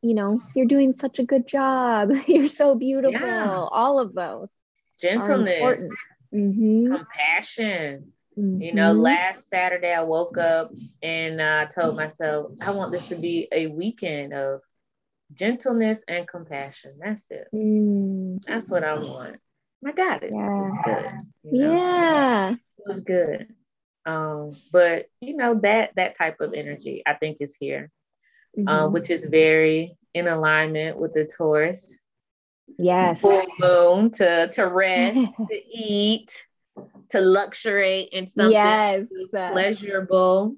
you 0.00 0.14
know, 0.14 0.40
you're 0.54 0.66
doing 0.66 0.94
such 0.96 1.18
a 1.18 1.24
good 1.24 1.48
job. 1.48 2.12
You're 2.28 2.46
so 2.46 2.76
beautiful. 2.76 3.18
Yeah. 3.20 3.66
All 3.68 3.98
of 3.98 4.14
those. 4.14 4.52
Gentleness. 5.00 5.90
Mm-hmm. 6.32 6.94
Compassion. 6.94 8.12
Mm-hmm. 8.38 8.62
You 8.62 8.74
know, 8.74 8.92
mm-hmm. 8.92 9.00
last 9.00 9.48
Saturday 9.48 9.92
I 9.92 10.02
woke 10.02 10.38
up 10.38 10.72
and 11.02 11.40
I 11.40 11.64
uh, 11.64 11.66
told 11.66 11.96
myself 11.96 12.52
I 12.60 12.70
want 12.70 12.92
this 12.92 13.08
to 13.08 13.16
be 13.16 13.48
a 13.52 13.66
weekend 13.66 14.32
of 14.32 14.60
gentleness 15.34 16.04
and 16.08 16.26
compassion. 16.26 16.94
That's 16.98 17.30
it. 17.30 17.48
Mm. 17.54 18.42
That's 18.46 18.70
what 18.70 18.84
I 18.84 18.94
want. 18.94 19.36
I 19.84 19.92
got 19.92 20.22
it. 20.22 20.32
Yeah. 20.32 20.68
It's 20.68 20.78
good. 20.84 21.52
You 21.52 21.60
know? 21.60 21.72
Yeah. 21.72 22.50
It 22.52 22.84
was 22.86 23.00
good. 23.00 23.48
Um, 24.04 24.56
but 24.72 25.06
you 25.20 25.36
know, 25.36 25.60
that 25.62 25.92
that 25.96 26.16
type 26.16 26.40
of 26.40 26.54
energy 26.54 27.02
I 27.06 27.14
think 27.14 27.38
is 27.40 27.54
here. 27.54 27.90
Mm-hmm. 28.56 28.68
Um, 28.68 28.92
which 28.92 29.08
is 29.08 29.24
very 29.24 29.96
in 30.12 30.26
alignment 30.26 30.98
with 30.98 31.14
the 31.14 31.24
Taurus. 31.24 31.96
Yes. 32.78 33.22
Full 33.22 33.44
moon 33.58 34.10
to 34.12 34.48
to 34.48 34.66
rest, 34.66 35.34
to 35.50 35.62
eat, 35.72 36.44
to 37.10 37.20
luxury 37.20 38.08
in 38.12 38.26
something 38.26 38.52
yes. 38.52 39.06
pleasurable. 39.30 40.56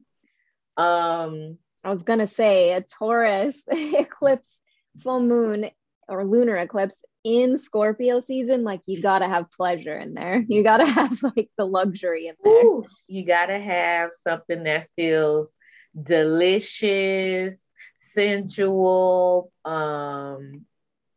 Um, 0.77 1.59
I 1.83 1.91
was 1.91 2.03
gonna 2.03 2.27
say 2.27 2.73
a 2.73 2.81
Taurus 2.81 3.63
eclipse 3.69 4.59
full 4.99 5.23
moon 5.23 5.71
or 6.09 6.25
lunar 6.25 6.57
eclipse 6.57 7.03
in 7.25 7.57
Scorpio 7.59 8.21
season, 8.21 8.65
like 8.65 8.83
you 8.87 9.01
gotta 9.01 9.27
have 9.27 9.51
pleasure 9.51 9.97
in 9.97 10.15
there. 10.15 10.45
You 10.47 10.63
gotta 10.63 10.87
have 10.87 11.23
like 11.23 11.51
the 11.57 11.67
luxury 11.67 12.29
in 12.29 12.37
there. 12.43 12.65
Ooh, 12.65 12.85
you 13.09 13.25
gotta 13.25 13.59
have 13.59 14.11
something 14.13 14.65
that 14.65 14.89
feels 14.97 15.55
delicious, 16.01 17.71
sensual, 17.97 19.53
um, 19.65 20.67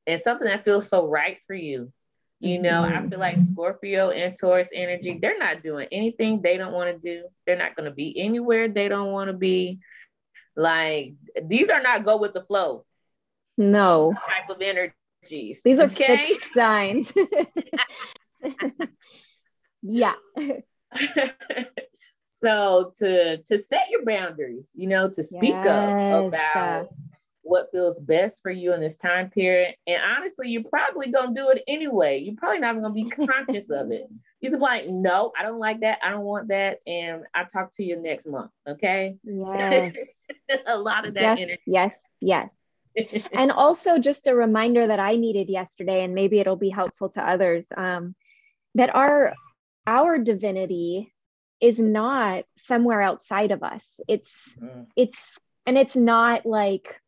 and 0.06 0.22
something 0.22 0.48
that 0.48 0.64
feels 0.64 0.88
so 0.88 1.06
right 1.08 1.38
for 1.48 1.56
you. 1.56 1.92
You 2.40 2.62
know, 2.62 2.84
mm-hmm. 2.84 3.06
I 3.06 3.10
feel 3.10 3.20
like 3.20 3.38
Scorpio 3.38 4.12
and 4.12 4.36
Taurus 4.40 4.70
energy, 4.74 5.18
they're 5.20 5.40
not 5.40 5.64
doing 5.64 5.88
anything 5.92 6.42
they 6.42 6.58
don't 6.58 6.74
want 6.74 6.90
to 6.90 7.00
do. 7.00 7.28
They're 7.46 7.58
not 7.58 7.76
going 7.76 7.90
to 7.90 7.96
be 7.96 8.20
anywhere 8.20 8.68
they 8.68 8.88
don't 8.88 9.12
want 9.12 9.30
to 9.30 9.34
be. 9.34 9.80
Like, 10.56 11.16
these 11.44 11.70
are 11.70 11.82
not 11.82 12.06
go 12.06 12.18
with 12.18 12.34
the 12.34 12.44
flow. 12.44 12.86
No. 13.58 14.14
Type 14.14 14.50
of 14.56 14.62
energies. 14.62 15.62
These 15.64 15.80
are 15.80 15.88
okay? 15.88 16.26
fixed 16.26 16.54
signs. 16.54 17.12
yeah. 19.82 20.14
so 22.36 22.92
to 22.98 23.38
to 23.38 23.58
set 23.58 23.90
your 23.90 24.06
boundaries, 24.06 24.72
you 24.76 24.88
know, 24.88 25.10
to 25.10 25.24
speak 25.24 25.56
yes. 25.56 25.66
up 25.66 26.28
about 26.28 26.90
what 27.48 27.70
feels 27.72 28.00
best 28.00 28.42
for 28.42 28.52
you 28.52 28.74
in 28.74 28.82
this 28.82 28.96
time 28.96 29.30
period. 29.30 29.76
And 29.86 30.02
honestly, 30.02 30.50
you're 30.50 30.64
probably 30.64 31.12
gonna 31.12 31.34
do 31.34 31.50
it 31.50 31.64
anyway. 31.68 32.20
You're 32.20 32.36
probably 32.36 32.60
not 32.60 32.76
gonna 32.82 32.94
be 32.94 33.10
conscious 33.10 33.70
of 33.70 33.92
it. 33.92 34.08
You're 34.42 34.58
like, 34.60 34.88
no, 34.88 35.32
I 35.38 35.44
don't 35.44 35.60
like 35.60 35.80
that. 35.82 36.00
I 36.04 36.12
don't 36.12 36.22
want 36.22 36.50
that. 36.50 36.80
And 36.86 37.24
I'll 37.34 37.48
talk 37.48 37.72
to 37.76 37.84
you 37.84 38.02
next 38.02 38.28
month. 38.28 38.52
Okay. 38.68 39.16
Yes. 39.24 39.96
a 40.68 40.78
lot 40.78 41.08
of 41.08 41.16
that 41.16 41.22
yes, 41.22 41.40
energy. 41.40 41.62
Yes, 41.66 42.06
yes 42.22 42.58
and 43.34 43.52
also 43.52 44.00
just 44.00 44.28
a 44.28 44.36
reminder 44.36 44.88
that 44.88 45.00
I 45.00 45.16
needed 45.16 45.50
yesterday, 45.50 46.04
and 46.04 46.16
maybe 46.16 46.40
it'll 46.40 46.56
be 46.56 46.70
helpful 46.70 47.10
to 47.10 47.28
others, 47.28 47.68
um, 47.76 48.16
that 48.76 48.94
our 48.96 49.34
our 49.86 50.18
divinity 50.18 51.14
is 51.60 51.80
not 51.80 52.44
somewhere 52.56 53.02
outside 53.02 53.52
of 53.52 53.64
us. 53.64 54.00
It's 54.08 54.56
mm. 54.62 54.88
it's 54.96 55.40
and 55.66 55.78
it's 55.78 55.96
not 55.96 56.46
like 56.46 57.00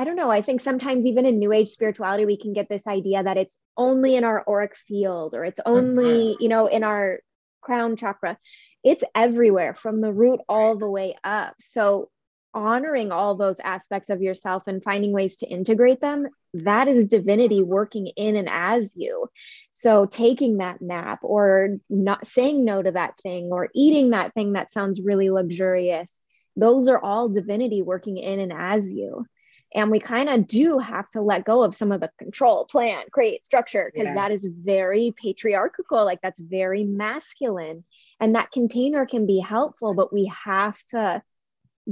I 0.00 0.04
don't 0.04 0.16
know. 0.16 0.30
I 0.30 0.40
think 0.40 0.62
sometimes 0.62 1.04
even 1.04 1.26
in 1.26 1.38
New 1.38 1.52
Age 1.52 1.68
spirituality, 1.68 2.24
we 2.24 2.38
can 2.38 2.54
get 2.54 2.70
this 2.70 2.86
idea 2.86 3.22
that 3.22 3.36
it's 3.36 3.58
only 3.76 4.16
in 4.16 4.24
our 4.24 4.42
auric 4.48 4.74
field 4.74 5.34
or 5.34 5.44
it's 5.44 5.60
only, 5.66 6.32
mm-hmm. 6.32 6.42
you 6.42 6.48
know, 6.48 6.68
in 6.68 6.84
our 6.84 7.18
crown 7.60 7.96
chakra. 7.96 8.38
It's 8.82 9.04
everywhere 9.14 9.74
from 9.74 9.98
the 9.98 10.10
root 10.10 10.40
all 10.48 10.78
the 10.78 10.88
way 10.88 11.16
up. 11.22 11.54
So 11.60 12.08
honoring 12.54 13.12
all 13.12 13.34
those 13.34 13.60
aspects 13.60 14.08
of 14.08 14.22
yourself 14.22 14.62
and 14.66 14.82
finding 14.82 15.12
ways 15.12 15.36
to 15.36 15.46
integrate 15.46 16.00
them, 16.00 16.28
that 16.54 16.88
is 16.88 17.04
divinity 17.04 17.62
working 17.62 18.06
in 18.06 18.36
and 18.36 18.48
as 18.50 18.94
you. 18.96 19.28
So 19.70 20.06
taking 20.06 20.56
that 20.56 20.80
nap 20.80 21.18
or 21.20 21.76
not 21.90 22.26
saying 22.26 22.64
no 22.64 22.82
to 22.82 22.92
that 22.92 23.20
thing 23.22 23.50
or 23.52 23.68
eating 23.74 24.12
that 24.12 24.32
thing 24.32 24.54
that 24.54 24.72
sounds 24.72 25.02
really 25.02 25.28
luxurious, 25.28 26.22
those 26.56 26.88
are 26.88 26.98
all 26.98 27.28
divinity 27.28 27.82
working 27.82 28.16
in 28.16 28.40
and 28.40 28.54
as 28.54 28.90
you. 28.90 29.26
And 29.72 29.90
we 29.90 30.00
kind 30.00 30.28
of 30.28 30.48
do 30.48 30.78
have 30.78 31.08
to 31.10 31.20
let 31.20 31.44
go 31.44 31.62
of 31.62 31.76
some 31.76 31.92
of 31.92 32.00
the 32.00 32.10
control, 32.18 32.64
plan, 32.64 33.04
create, 33.12 33.46
structure, 33.46 33.90
because 33.92 34.06
yeah. 34.06 34.14
that 34.14 34.32
is 34.32 34.44
very 34.46 35.14
patriarchal. 35.16 36.04
Like 36.04 36.20
that's 36.22 36.40
very 36.40 36.82
masculine. 36.82 37.84
And 38.18 38.34
that 38.34 38.50
container 38.50 39.06
can 39.06 39.26
be 39.26 39.38
helpful, 39.38 39.94
but 39.94 40.12
we 40.12 40.32
have 40.44 40.76
to 40.86 41.22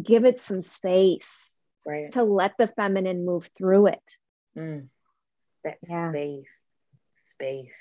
give 0.00 0.24
it 0.24 0.40
some 0.40 0.62
space 0.62 1.56
right. 1.86 2.10
to 2.12 2.24
let 2.24 2.58
the 2.58 2.66
feminine 2.66 3.24
move 3.24 3.48
through 3.56 3.88
it. 3.88 4.16
Mm. 4.56 4.88
That 5.64 5.78
yeah. 5.88 6.10
space, 6.10 6.62
space. 7.14 7.78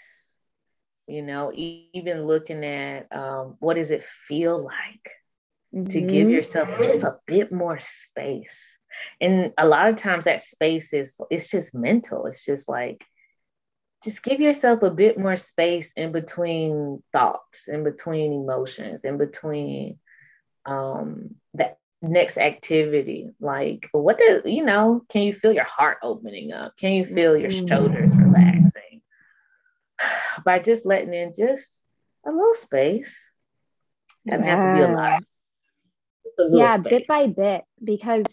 You 1.08 1.22
know, 1.22 1.52
even 1.56 2.28
looking 2.28 2.66
at 2.66 3.08
um, 3.16 3.56
what 3.60 3.76
does 3.76 3.92
it 3.92 4.04
feel 4.28 4.62
like 4.62 5.12
mm-hmm. 5.74 5.86
to 5.86 6.02
give 6.02 6.30
yourself 6.30 6.70
just 6.82 7.04
a 7.04 7.18
bit 7.26 7.52
more 7.52 7.80
space. 7.80 8.77
And 9.20 9.54
a 9.58 9.68
lot 9.68 9.90
of 9.90 9.98
times 9.98 10.26
that 10.26 10.42
space 10.42 10.94
is 10.94 11.20
it's 11.30 11.50
just 11.50 11.74
mental. 11.74 12.26
It's 12.26 12.46
just 12.46 12.68
like 12.70 13.04
just 14.04 14.24
give 14.24 14.40
yourself 14.40 14.84
a 14.84 14.92
bit 14.92 15.18
more 15.18 15.36
space 15.36 15.94
in 15.96 16.12
between 16.12 17.02
thoughts, 17.12 17.68
in 17.68 17.84
between 17.84 18.34
emotions, 18.34 19.04
in 19.04 19.18
between 19.18 20.00
um, 20.66 21.36
that 21.56 21.78
next 22.02 22.38
activity 22.38 23.32
like 23.40 23.90
what 23.92 24.20
does 24.20 24.44
you 24.46 24.64
know 24.64 25.02
can 25.10 25.24
you 25.24 25.34
feel 25.34 25.52
your 25.52 25.64
heart 25.64 25.98
opening 26.04 26.52
up 26.52 26.78
can 26.78 26.92
you 26.92 27.04
feel 27.04 27.36
your 27.36 27.50
mm-hmm. 27.50 27.66
shoulders 27.66 28.16
relaxing 28.16 29.02
by 30.46 30.60
just 30.60 30.86
letting 30.86 31.14
in 31.14 31.34
just 31.36 31.80
a 32.26 32.32
little 32.32 32.54
space 32.54 33.26
doesn't 34.28 34.46
yes. 34.46 34.64
have 34.64 34.78
to 34.78 34.86
be 34.86 34.92
a 34.92 34.96
lot 34.96 35.24
yeah 36.52 36.78
space. 36.78 36.90
bit 36.92 37.08
by 37.08 37.26
bit 37.26 37.64
because 37.84 38.26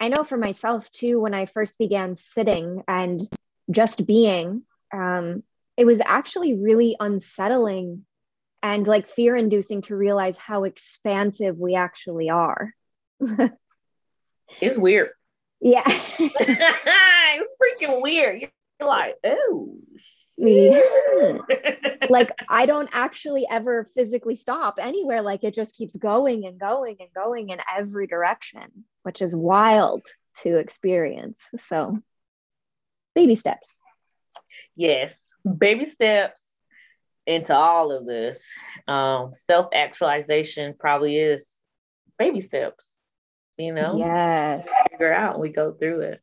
i 0.00 0.08
know 0.08 0.24
for 0.24 0.36
myself 0.36 0.90
too 0.92 1.20
when 1.20 1.34
i 1.34 1.46
first 1.46 1.78
began 1.78 2.14
sitting 2.14 2.82
and 2.88 3.20
just 3.70 4.06
being 4.06 4.62
um, 4.92 5.44
it 5.76 5.86
was 5.86 6.00
actually 6.04 6.54
really 6.54 6.96
unsettling 6.98 8.04
and 8.60 8.86
like 8.88 9.06
fear 9.06 9.36
inducing 9.36 9.82
to 9.82 9.94
realize 9.94 10.36
how 10.36 10.64
expansive 10.64 11.56
we 11.58 11.76
actually 11.76 12.28
are 12.28 12.74
it's 14.60 14.78
weird. 14.78 15.10
Yeah. 15.60 15.82
it's 15.86 17.54
freaking 17.60 18.02
weird. 18.02 18.40
You're 18.40 18.88
like, 18.88 19.16
oh. 19.24 19.76
like 22.10 22.30
I 22.48 22.66
don't 22.66 22.88
actually 22.92 23.46
ever 23.50 23.84
physically 23.84 24.36
stop 24.36 24.78
anywhere. 24.80 25.22
Like 25.22 25.44
it 25.44 25.54
just 25.54 25.74
keeps 25.74 25.96
going 25.96 26.46
and 26.46 26.58
going 26.58 26.96
and 27.00 27.08
going 27.14 27.50
in 27.50 27.60
every 27.76 28.06
direction, 28.06 28.84
which 29.02 29.22
is 29.22 29.34
wild 29.36 30.02
to 30.42 30.56
experience. 30.56 31.38
So, 31.58 31.98
baby 33.14 33.36
steps. 33.36 33.76
Yes, 34.76 35.28
baby 35.58 35.84
steps 35.84 36.46
into 37.26 37.54
all 37.54 37.92
of 37.92 38.06
this. 38.06 38.50
Um, 38.88 39.34
Self 39.34 39.68
actualization 39.74 40.74
probably 40.78 41.18
is 41.18 41.60
baby 42.18 42.40
steps 42.42 42.98
you 43.60 43.72
know 43.72 43.96
yes 43.96 44.68
figure 44.90 45.12
out 45.12 45.38
we 45.40 45.50
go 45.50 45.72
through 45.72 46.00
it 46.00 46.20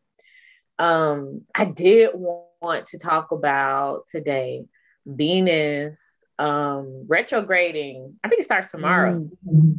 um 0.79 1.41
i 1.55 1.65
did 1.65 2.11
want 2.13 2.85
to 2.85 2.97
talk 2.97 3.31
about 3.31 4.03
today 4.11 4.65
venus 5.05 6.17
um 6.39 7.05
retrograding. 7.07 8.15
I 8.23 8.29
think 8.29 8.41
it 8.41 8.45
starts 8.45 8.71
tomorrow. 8.71 9.27
Mm-hmm. 9.47 9.73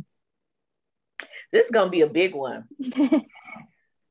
this 1.52 1.66
is 1.66 1.70
gonna 1.70 1.90
be 1.90 2.02
a 2.02 2.08
big 2.08 2.34
one. 2.34 2.64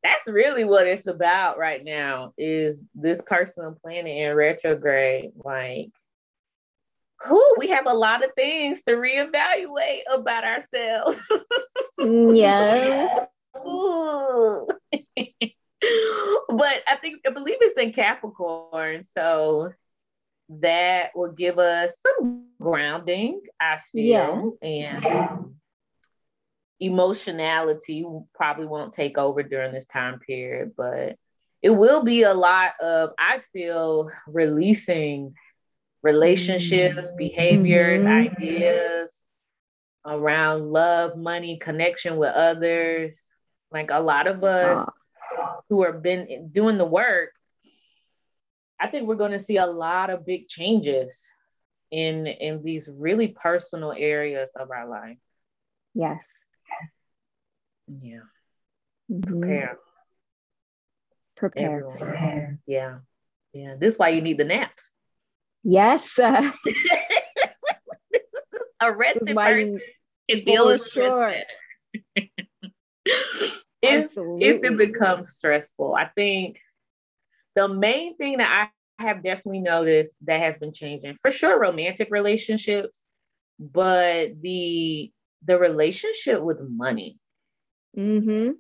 That's 0.04 0.28
really 0.28 0.64
what 0.64 0.88
it's 0.88 1.08
about 1.08 1.58
right 1.58 1.84
now 1.84 2.34
is 2.38 2.84
this 2.96 3.22
personal 3.22 3.78
planet 3.82 4.16
in 4.16 4.36
retrograde 4.36 5.32
like 5.44 5.90
who 7.26 7.44
we 7.58 7.70
have 7.70 7.88
a 7.88 7.94
lot 7.94 8.24
of 8.24 8.32
things 8.36 8.82
to 8.84 8.92
reevaluate 8.92 10.04
about 10.12 10.44
ourselves. 10.44 11.22
Yeah 12.00 13.26
but 15.82 16.84
I 16.88 16.98
think 17.02 17.22
I 17.26 17.30
believe 17.32 17.58
it's 17.62 17.78
in 17.78 17.94
Capricorn, 17.94 19.04
so 19.04 19.74
that 20.50 21.12
will 21.16 21.32
give 21.32 21.60
us 21.60 22.02
some 22.02 22.48
grounding. 22.60 23.42
I 23.60 23.80
feel 23.92 24.58
yeah. 24.62 24.68
and 24.68 25.56
emotionality 26.80 28.06
probably 28.34 28.66
won't 28.66 28.94
take 28.94 29.18
over 29.18 29.44
during 29.44 29.74
this 29.74 29.86
time 29.86 30.20
period, 30.20 30.74
but 30.76 31.16
it 31.62 31.72
will 31.72 32.04
be 32.04 32.24
a 32.24 32.34
lot 32.34 32.74
of 32.80 33.12
I 33.18 33.42
feel 33.54 34.10
releasing 34.28 35.34
relationships, 36.04 37.10
behaviors, 37.18 38.04
mm-hmm. 38.04 38.36
ideas 38.36 39.26
around 40.06 40.72
love, 40.72 41.18
money, 41.18 41.58
connection 41.58 42.18
with 42.18 42.34
others, 42.34 43.30
like 43.72 43.90
a 43.92 44.00
lot 44.00 44.28
of 44.28 44.44
us 44.44 44.88
who 45.70 45.84
have 45.84 46.02
been 46.02 46.50
doing 46.52 46.78
the 46.78 46.86
work, 46.86 47.32
I 48.80 48.88
think 48.88 49.08
we're 49.08 49.16
going 49.16 49.32
to 49.32 49.40
see 49.40 49.58
a 49.58 49.66
lot 49.66 50.10
of 50.10 50.26
big 50.26 50.48
changes 50.48 51.28
in 51.92 52.28
in 52.28 52.64
these 52.64 52.90
really 52.92 53.30
personal 53.30 53.94
areas 53.94 54.52
of 54.56 54.72
our 54.72 54.88
life. 54.88 55.18
Yes. 55.94 56.26
Yeah. 58.02 58.20
Mm-hmm. 59.12 59.40
Prepare. 59.40 59.78
Prepare. 61.36 61.84
Prepare. 61.98 62.60
Yeah. 62.68 63.00
Yeah. 63.54 63.76
This 63.80 63.94
is 63.94 64.00
why 64.00 64.10
you 64.10 64.22
need 64.22 64.38
the 64.38 64.44
naps. 64.44 64.92
Yes. 65.64 66.20
Uh, 66.30 66.52
a 68.92 68.92
rested 68.94 69.36
person 69.36 69.80
can 70.30 70.44
deal 70.44 70.68
with 70.68 70.88
sure 70.88 71.34
if 73.82 74.12
if 74.18 74.64
it 74.64 74.78
becomes 74.78 75.30
stressful, 75.30 75.96
I 75.96 76.06
think 76.06 76.60
the 77.56 77.68
main 77.68 78.18
thing 78.18 78.38
that 78.38 78.70
I 79.00 79.04
have 79.04 79.24
definitely 79.24 79.60
noticed 79.60 80.16
that 80.26 80.42
has 80.42 80.58
been 80.58 80.74
changing 80.74 81.16
for 81.22 81.32
sure 81.32 81.60
romantic 81.60 82.10
relationships, 82.12 83.06
but 83.60 84.42
the 84.42 85.12
the 85.46 85.58
relationship 85.58 86.42
with 86.42 86.60
money. 86.62 87.20
Mm-hmm. 87.98 88.52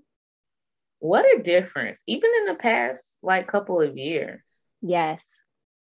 What 0.99 1.25
a 1.25 1.41
difference, 1.41 2.01
even 2.08 2.30
in 2.39 2.45
the 2.45 2.56
past 2.56 3.19
like 3.21 3.47
couple 3.47 3.82
of 3.82 3.97
years. 3.97 4.41
Yes. 4.82 5.39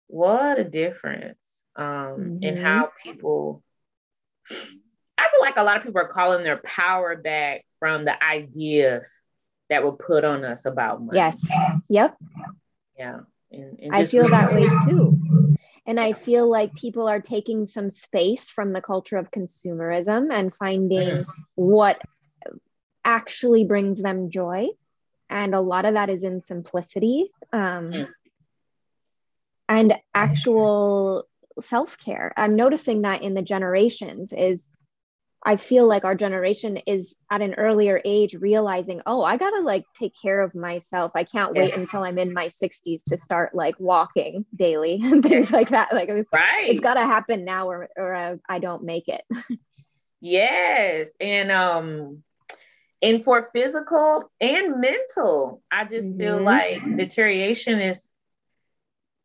What 0.07 0.59
a 0.59 0.65
difference 0.65 1.65
um, 1.77 1.85
mm-hmm. 1.85 2.43
in 2.43 2.57
how 2.57 2.91
people 3.03 3.63
I 5.21 5.31
feel 5.31 5.41
like 5.41 5.57
a 5.59 5.63
lot 5.63 5.77
of 5.77 5.83
people 5.83 6.01
are 6.01 6.09
calling 6.09 6.45
their 6.45 6.59
power 6.59 7.17
back 7.17 7.67
from 7.79 8.05
the 8.05 8.23
ideas 8.23 9.23
that 9.69 9.85
were 9.85 9.93
put 9.93 10.25
on 10.25 10.45
us 10.45 10.65
about 10.65 11.03
money. 11.03 11.19
Yes. 11.19 11.47
Yep. 11.89 12.17
Yeah. 12.99 13.21
And, 13.53 13.79
and 13.81 13.95
I 13.95 14.05
feel 14.05 14.29
that 14.29 14.55
way 14.55 14.69
too. 14.89 15.57
And 15.87 16.01
I 16.01 16.13
feel 16.13 16.49
like 16.49 16.75
people 16.75 17.09
are 17.09 17.21
taking 17.21 17.67
some 17.67 17.91
space 17.91 18.49
from 18.49 18.73
the 18.73 18.81
culture 18.81 19.17
of 19.17 19.31
consumerism 19.31 20.29
and 20.33 20.55
finding 20.55 21.09
mm-hmm. 21.09 21.31
what 21.55 22.01
actually 23.05 23.65
brings 23.65 24.01
them 24.01 24.31
joy. 24.31 24.69
And 25.29 25.55
a 25.55 25.61
lot 25.61 25.85
of 25.85 25.95
that 25.95 26.11
is 26.11 26.25
in 26.25 26.41
simplicity 26.41 27.31
um, 27.53 27.91
mm. 27.93 28.09
and 29.69 29.95
actual 30.15 31.29
self 31.61 31.99
care. 31.99 32.33
I'm 32.37 32.57
noticing 32.57 33.03
that 33.03 33.23
in 33.23 33.35
the 33.35 33.43
generations 33.43 34.33
is 34.33 34.69
I 35.45 35.57
feel 35.57 35.89
like 35.89 36.05
our 36.05 36.15
generation 36.15 36.77
is 36.87 37.17
at 37.31 37.41
an 37.41 37.55
earlier 37.55 38.01
age 38.05 38.35
realizing, 38.35 39.01
oh, 39.07 39.23
I 39.23 39.39
gotta 39.39 39.61
like 39.61 39.87
take 39.95 40.15
care 40.21 40.43
of 40.43 40.55
myself. 40.55 41.13
I 41.15 41.25
can't 41.25 41.55
wait 41.55 41.75
until 41.77 42.03
I'm 42.03 42.19
in 42.19 42.35
my 42.35 42.49
60s 42.49 43.05
to 43.05 43.17
start 43.17 43.55
like 43.55 43.75
walking 43.79 44.45
daily 44.55 45.01
and 45.03 45.23
things 45.23 45.51
like 45.51 45.71
that. 45.71 45.95
Like 45.95 46.11
it's, 46.11 46.29
right. 46.33 46.69
it's 46.69 46.81
gotta 46.81 47.01
happen 47.01 47.45
now 47.45 47.71
or, 47.71 47.89
or 47.97 48.15
uh, 48.15 48.37
I 48.49 48.59
don't 48.59 48.85
make 48.85 49.09
it. 49.09 49.25
yes. 50.21 51.11
And 51.21 51.51
um 51.51 52.23
and 53.03 53.25
for 53.25 53.43
physical 53.43 54.31
and 54.43 54.79
mental, 54.79 55.63
I 55.73 55.85
just 55.85 56.09
mm-hmm. 56.09 56.21
feel 56.21 56.43
like 56.43 56.97
deterioration 56.99 57.81
is 57.81 58.13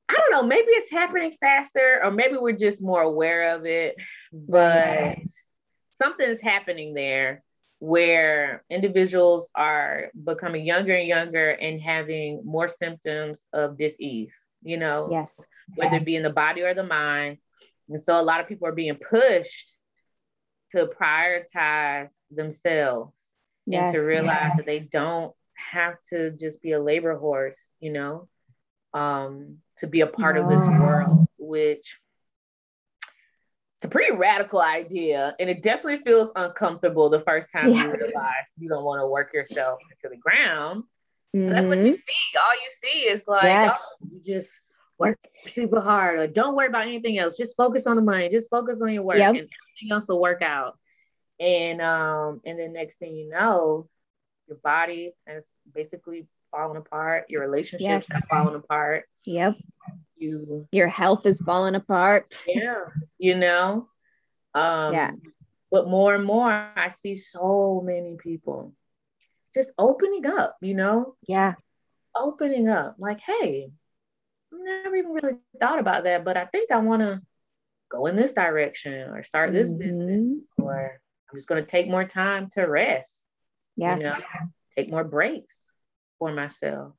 I 0.07 0.13
don't 0.13 0.31
know, 0.31 0.47
maybe 0.47 0.67
it's 0.69 0.91
happening 0.91 1.31
faster, 1.31 1.99
or 2.03 2.11
maybe 2.11 2.37
we're 2.37 2.53
just 2.53 2.81
more 2.81 3.01
aware 3.01 3.55
of 3.55 3.65
it. 3.65 3.95
But 4.31 5.17
something's 5.95 6.41
happening 6.41 6.93
there 6.93 7.43
where 7.79 8.63
individuals 8.69 9.49
are 9.55 10.11
becoming 10.23 10.65
younger 10.65 10.95
and 10.95 11.07
younger 11.07 11.49
and 11.51 11.81
having 11.81 12.41
more 12.45 12.67
symptoms 12.67 13.45
of 13.53 13.77
dis-ease, 13.77 14.33
you 14.63 14.77
know? 14.77 15.09
Yes. 15.11 15.45
Whether 15.75 15.97
it 15.97 16.05
be 16.05 16.15
in 16.15 16.23
the 16.23 16.29
body 16.29 16.61
or 16.61 16.73
the 16.73 16.83
mind. 16.83 17.37
And 17.89 17.99
so 17.99 18.19
a 18.19 18.21
lot 18.21 18.39
of 18.39 18.47
people 18.47 18.67
are 18.67 18.73
being 18.73 18.95
pushed 18.95 19.73
to 20.71 20.87
prioritize 20.99 22.11
themselves 22.31 23.33
yes. 23.65 23.87
and 23.87 23.95
to 23.95 24.01
realize 24.01 24.49
yes. 24.49 24.57
that 24.57 24.65
they 24.65 24.79
don't 24.79 25.33
have 25.53 25.95
to 26.09 26.31
just 26.31 26.61
be 26.61 26.73
a 26.73 26.81
labor 26.81 27.17
horse, 27.17 27.69
you 27.79 27.91
know, 27.91 28.27
um, 28.93 29.57
to 29.77 29.87
be 29.87 30.01
a 30.01 30.07
part 30.07 30.35
no. 30.35 30.43
of 30.43 30.49
this 30.49 30.65
world, 30.65 31.27
which 31.37 31.97
it's 33.75 33.85
a 33.85 33.89
pretty 33.89 34.15
radical 34.15 34.61
idea. 34.61 35.35
And 35.39 35.49
it 35.49 35.61
definitely 35.61 36.03
feels 36.03 36.31
uncomfortable 36.35 37.09
the 37.09 37.19
first 37.19 37.51
time 37.51 37.69
yeah. 37.69 37.83
you 37.83 37.91
realize 37.91 38.53
you 38.57 38.69
don't 38.69 38.83
want 38.83 39.01
to 39.01 39.07
work 39.07 39.33
yourself 39.33 39.79
to 40.01 40.09
the 40.09 40.17
ground. 40.17 40.83
Mm-hmm. 41.35 41.49
That's 41.49 41.65
what 41.65 41.77
you 41.79 41.83
mm-hmm. 41.85 41.93
see. 41.93 42.37
All 42.39 42.53
you 42.53 42.69
see 42.81 42.99
is 43.09 43.27
like, 43.27 43.43
yes. 43.43 43.97
oh, 44.01 44.07
you 44.13 44.21
just 44.21 44.61
work 44.97 45.19
super 45.45 45.81
hard. 45.81 46.19
Like, 46.19 46.33
don't 46.33 46.55
worry 46.55 46.67
about 46.67 46.83
anything 46.83 47.17
else. 47.17 47.35
Just 47.35 47.57
focus 47.57 47.85
on 47.85 47.97
the 47.97 48.01
money. 48.01 48.29
Just 48.29 48.49
focus 48.49 48.81
on 48.81 48.93
your 48.93 49.03
work 49.03 49.17
yep. 49.17 49.29
and 49.29 49.37
everything 49.39 49.91
else 49.91 50.07
will 50.07 50.21
work 50.21 50.41
out. 50.41 50.77
And 51.37 51.81
um, 51.81 52.39
and 52.45 52.57
then 52.57 52.71
next 52.71 52.97
thing 52.97 53.13
you 53.13 53.27
know, 53.27 53.89
your 54.47 54.57
body 54.63 55.11
has 55.27 55.49
basically 55.73 56.27
fallen 56.49 56.77
apart. 56.77 57.25
Your 57.27 57.41
relationships 57.41 58.07
yes. 58.07 58.11
have 58.13 58.23
fallen 58.29 58.55
apart. 58.55 59.03
Yep. 59.25 59.55
You 60.17 60.67
your 60.71 60.87
health 60.87 61.25
is 61.25 61.41
falling 61.41 61.75
apart. 61.75 62.35
Yeah. 62.47 62.85
You 63.17 63.35
know? 63.35 63.89
Um 64.53 64.93
yeah. 64.93 65.11
but 65.71 65.89
more 65.89 66.15
and 66.15 66.23
more 66.23 66.51
I 66.51 66.91
see 66.91 67.15
so 67.15 67.81
many 67.83 68.15
people 68.17 68.73
just 69.55 69.71
opening 69.77 70.25
up, 70.25 70.57
you 70.61 70.73
know? 70.73 71.15
Yeah. 71.27 71.55
Opening 72.15 72.69
up. 72.69 72.95
Like, 72.99 73.19
hey, 73.21 73.71
I 74.53 74.57
never 74.63 74.95
even 74.95 75.11
really 75.11 75.37
thought 75.59 75.79
about 75.79 76.03
that, 76.03 76.23
but 76.23 76.37
I 76.37 76.45
think 76.45 76.71
I 76.71 76.77
want 76.77 77.01
to 77.01 77.21
go 77.89 78.05
in 78.05 78.15
this 78.15 78.33
direction 78.33 79.09
or 79.09 79.23
start 79.23 79.53
this 79.53 79.69
mm-hmm. 79.69 79.79
business 79.79 80.43
or 80.57 80.99
I'm 81.29 81.37
just 81.37 81.47
going 81.47 81.63
to 81.63 81.69
take 81.69 81.87
more 81.87 82.05
time 82.05 82.49
to 82.51 82.63
rest. 82.63 83.23
Yeah. 83.75 83.97
You 83.97 84.03
know, 84.03 84.15
take 84.77 84.91
more 84.91 85.03
breaks 85.03 85.71
for 86.19 86.31
myself. 86.31 86.93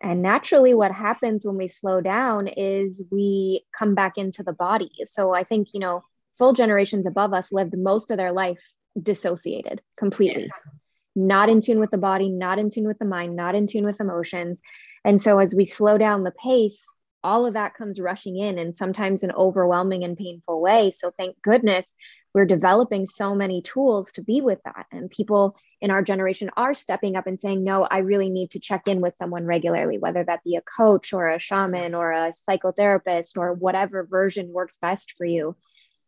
And 0.00 0.22
naturally, 0.22 0.74
what 0.74 0.92
happens 0.92 1.44
when 1.44 1.56
we 1.56 1.68
slow 1.68 2.00
down 2.00 2.46
is 2.48 3.02
we 3.10 3.64
come 3.76 3.94
back 3.94 4.16
into 4.16 4.42
the 4.42 4.52
body. 4.52 4.90
So 5.04 5.34
I 5.34 5.42
think, 5.42 5.68
you 5.72 5.80
know, 5.80 6.04
full 6.36 6.52
generations 6.52 7.06
above 7.06 7.34
us 7.34 7.52
lived 7.52 7.76
most 7.76 8.10
of 8.10 8.16
their 8.16 8.32
life 8.32 8.62
dissociated 9.00 9.82
completely, 9.96 10.44
yes. 10.44 10.68
not 11.16 11.48
in 11.48 11.60
tune 11.60 11.80
with 11.80 11.90
the 11.90 11.98
body, 11.98 12.28
not 12.28 12.58
in 12.58 12.70
tune 12.70 12.86
with 12.86 12.98
the 12.98 13.04
mind, 13.04 13.34
not 13.34 13.54
in 13.54 13.66
tune 13.66 13.84
with 13.84 14.00
emotions. 14.00 14.62
And 15.04 15.20
so 15.20 15.38
as 15.38 15.54
we 15.54 15.64
slow 15.64 15.98
down 15.98 16.22
the 16.22 16.32
pace, 16.32 16.84
all 17.24 17.46
of 17.46 17.54
that 17.54 17.74
comes 17.74 18.00
rushing 18.00 18.36
in 18.36 18.58
and 18.58 18.74
sometimes 18.74 19.24
in 19.24 19.32
overwhelming 19.32 20.04
and 20.04 20.16
painful 20.16 20.60
way. 20.60 20.90
So 20.90 21.10
thank 21.18 21.40
goodness 21.42 21.94
we're 22.38 22.44
developing 22.44 23.04
so 23.04 23.34
many 23.34 23.60
tools 23.60 24.12
to 24.12 24.22
be 24.22 24.40
with 24.40 24.62
that. 24.62 24.86
And 24.92 25.10
people 25.10 25.56
in 25.80 25.90
our 25.90 26.02
generation 26.02 26.50
are 26.56 26.72
stepping 26.72 27.16
up 27.16 27.26
and 27.26 27.40
saying, 27.40 27.64
no, 27.64 27.82
I 27.82 27.98
really 27.98 28.30
need 28.30 28.50
to 28.50 28.60
check 28.60 28.86
in 28.86 29.00
with 29.00 29.14
someone 29.14 29.44
regularly, 29.44 29.98
whether 29.98 30.22
that 30.22 30.44
be 30.44 30.54
a 30.54 30.60
coach 30.60 31.12
or 31.12 31.28
a 31.28 31.40
shaman 31.40 31.96
or 31.96 32.12
a 32.12 32.30
psychotherapist 32.30 33.36
or 33.36 33.54
whatever 33.54 34.06
version 34.08 34.52
works 34.52 34.76
best 34.80 35.14
for 35.18 35.26
you. 35.26 35.56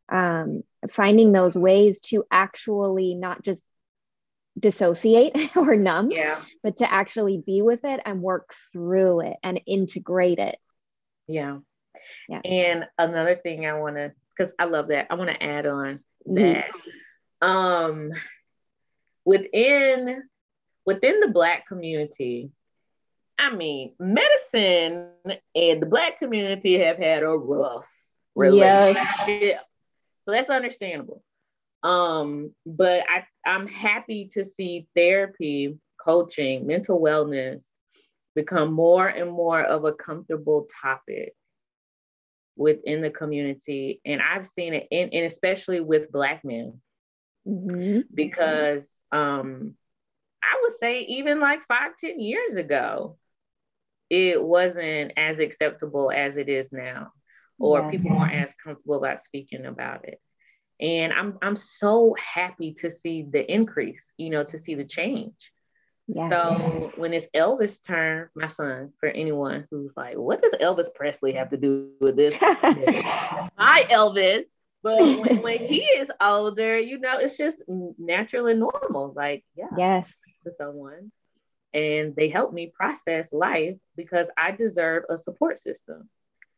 Um, 0.09 0.63
finding 0.89 1.33
those 1.33 1.57
ways 1.57 2.01
to 2.03 2.23
actually 2.31 3.17
not 3.17 3.43
just 3.43 3.67
dissociate 4.57 5.35
or 5.57 5.75
numb, 5.75 6.13
yeah. 6.13 6.43
but 6.63 6.77
to 6.77 6.93
actually 6.93 7.43
be 7.45 7.61
with 7.61 7.85
it 7.85 7.99
and 8.07 8.23
work 8.23 8.55
through 8.73 9.23
it 9.23 9.37
and 9.43 9.61
integrate 9.67 10.39
it. 10.39 10.59
Yeah. 11.27 11.59
Yeah. 12.29 12.41
And 12.45 12.85
another 12.97 13.35
thing 13.35 13.67
I 13.67 13.81
want 13.81 13.97
to, 13.97 14.13
because 14.39 14.55
I 14.61 14.67
love 14.67 14.91
that, 14.91 15.09
I 15.11 15.15
want 15.15 15.31
to 15.31 15.43
add 15.43 15.67
on 15.67 15.99
that 16.27 16.67
mm-hmm. 17.43 17.47
um 17.47 18.11
within 19.25 20.23
within 20.87 21.21
the 21.21 21.29
black 21.29 21.67
community 21.67 22.51
i 23.39 23.55
mean 23.55 23.95
medicine 23.99 25.11
and 25.55 25.83
the 25.83 25.87
black 25.87 26.19
community 26.19 26.79
have 26.79 26.99
had 26.99 27.23
a 27.23 27.29
rough 27.29 27.91
relationship 28.35 29.27
yes. 29.27 29.61
so 30.25 30.33
that's 30.33 30.51
understandable 30.51 31.23
um 31.83 32.55
but 32.67 33.03
i 33.09 33.25
i'm 33.49 33.67
happy 33.67 34.31
to 34.33 34.45
see 34.45 34.87
therapy 34.95 35.79
coaching 35.99 36.67
mental 36.67 37.01
wellness 37.01 37.71
become 38.35 38.73
more 38.73 39.09
and 39.09 39.31
more 39.31 39.63
of 39.63 39.85
a 39.85 39.93
comfortable 39.93 40.69
topic 40.83 41.35
within 42.57 43.01
the 43.03 43.11
community. 43.11 44.01
And 44.05 44.21
I've 44.21 44.49
seen 44.49 44.75
it, 44.75 44.89
in, 44.91 45.11
and 45.13 45.27
especially 45.27 45.81
with 45.81 46.13
Black 46.13 46.45
men, 46.45 46.81
mm-hmm. 47.47 48.01
because 48.13 48.99
um, 49.13 49.75
I 50.43 50.59
would 50.63 50.73
say 50.79 51.03
even 51.03 51.41
like 51.41 51.61
five, 51.67 51.93
ten 51.99 52.21
years 52.21 52.57
ago, 52.57 53.17
it 54.09 54.43
wasn't 54.43 55.13
as 55.17 55.39
acceptable 55.39 56.11
as 56.11 56.37
it 56.37 56.49
is 56.49 56.73
now, 56.73 57.13
or 57.59 57.81
yes. 57.81 58.03
people 58.03 58.19
weren't 58.19 58.35
as 58.35 58.55
comfortable 58.63 58.97
about 58.97 59.21
speaking 59.21 59.67
about 59.67 60.07
it. 60.07 60.21
And 60.81 61.13
I'm 61.13 61.39
I'm 61.43 61.57
so 61.57 62.17
happy 62.19 62.75
to 62.81 62.91
see 62.91 63.27
the 63.31 63.51
increase, 63.53 64.13
you 64.17 64.31
know, 64.31 64.45
to 64.45 64.59
see 64.59 64.75
the 64.75 64.85
change. 64.85 65.35
Yes. 66.13 66.29
So 66.29 66.93
when 66.97 67.15
it's 67.15 67.29
Elvis' 67.35 67.85
turn, 67.85 68.29
my 68.35 68.47
son, 68.47 68.93
for 68.99 69.09
anyone 69.09 69.67
who's 69.71 69.97
like, 69.97 70.17
what 70.17 70.43
does 70.43 70.53
Elvis 70.61 70.93
Presley 70.95 71.33
have 71.35 71.51
to 71.51 71.57
do 71.57 71.91
with 72.01 72.17
this? 72.17 72.37
my 72.41 73.87
Elvis. 73.91 74.47
But 74.83 74.99
when, 75.21 75.43
when, 75.43 75.59
he 75.59 75.81
is 75.83 76.11
older, 76.21 76.79
you 76.79 76.99
know, 76.99 77.19
it's 77.19 77.37
just 77.37 77.63
natural 77.69 78.47
and 78.47 78.61
normal. 78.61 79.13
Like, 79.15 79.45
yeah, 79.55 79.67
yes, 79.77 80.19
to 80.45 80.53
someone, 80.57 81.13
and 81.75 82.17
they 82.17 82.29
help 82.31 82.53
me 82.53 82.73
process 82.75 83.31
life 83.33 83.77
because 83.95 84.31
I 84.39 84.53
deserve 84.53 85.05
a 85.11 85.19
support 85.19 85.59
system. 85.59 86.09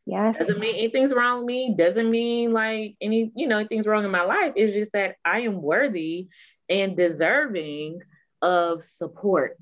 Yes, 0.05 0.39
doesn't 0.39 0.59
mean 0.59 0.75
anything's 0.75 1.13
wrong 1.13 1.39
with 1.39 1.47
me. 1.47 1.75
Doesn't 1.77 2.09
mean 2.09 2.53
like 2.53 2.95
any, 3.01 3.29
you 3.35 3.47
know, 3.47 3.57
anything's 3.57 3.87
wrong 3.87 4.05
in 4.05 4.11
my 4.11 4.23
life. 4.23 4.53
It's 4.55 4.73
just 4.73 4.93
that 4.93 5.17
I 5.25 5.41
am 5.41 5.61
worthy 5.61 6.29
and 6.69 6.95
deserving 6.95 7.99
of 8.43 8.83
support. 8.83 9.57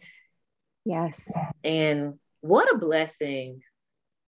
Yes. 0.84 1.32
And 1.63 2.15
what 2.41 2.74
a 2.74 2.78
blessing 2.78 3.62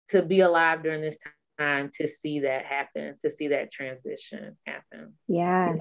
to 0.10 0.24
be 0.24 0.42
alive 0.42 0.84
during 0.84 1.02
this 1.02 1.20
time 1.60 1.92
to 1.94 2.08
see 2.08 2.40
that 2.42 2.66
happen, 2.66 3.16
to 3.22 3.30
see 3.30 3.50
that 3.50 3.72
transition 3.72 4.58
happen. 4.66 5.14
Yeah. 5.28 5.76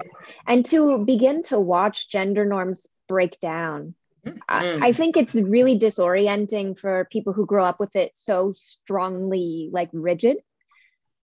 And 0.45 0.63
to 0.67 1.03
begin 1.03 1.41
to 1.43 1.59
watch 1.59 2.09
gender 2.09 2.45
norms 2.45 2.85
break 3.07 3.39
down. 3.39 3.95
Mm-hmm. 4.25 4.37
I, 4.47 4.89
I 4.89 4.91
think 4.91 5.17
it's 5.17 5.33
really 5.33 5.79
disorienting 5.79 6.77
for 6.77 7.07
people 7.11 7.33
who 7.33 7.45
grow 7.45 7.65
up 7.65 7.79
with 7.79 7.95
it 7.95 8.11
so 8.13 8.53
strongly, 8.55 9.69
like 9.71 9.89
rigid. 9.93 10.37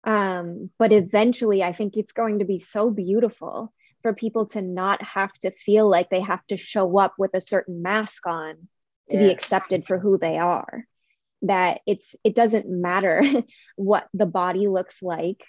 Um, 0.02 0.70
but 0.78 0.92
eventually, 0.92 1.62
I 1.62 1.72
think 1.72 1.96
it's 1.96 2.12
going 2.12 2.38
to 2.38 2.46
be 2.46 2.58
so 2.58 2.90
beautiful 2.90 3.72
for 4.02 4.14
people 4.14 4.46
to 4.46 4.62
not 4.62 5.02
have 5.02 5.32
to 5.40 5.50
feel 5.50 5.88
like 5.88 6.10
they 6.10 6.20
have 6.20 6.44
to 6.46 6.56
show 6.56 6.98
up 6.98 7.14
with 7.18 7.34
a 7.34 7.40
certain 7.40 7.82
mask 7.82 8.26
on 8.26 8.54
to 9.10 9.16
yes. 9.16 9.24
be 9.24 9.30
accepted 9.30 9.86
for 9.86 9.98
who 9.98 10.18
they 10.18 10.38
are 10.38 10.86
that 11.42 11.80
it's 11.86 12.16
it 12.24 12.34
doesn't 12.34 12.68
matter 12.68 13.22
what 13.76 14.08
the 14.12 14.26
body 14.26 14.68
looks 14.68 15.02
like 15.02 15.42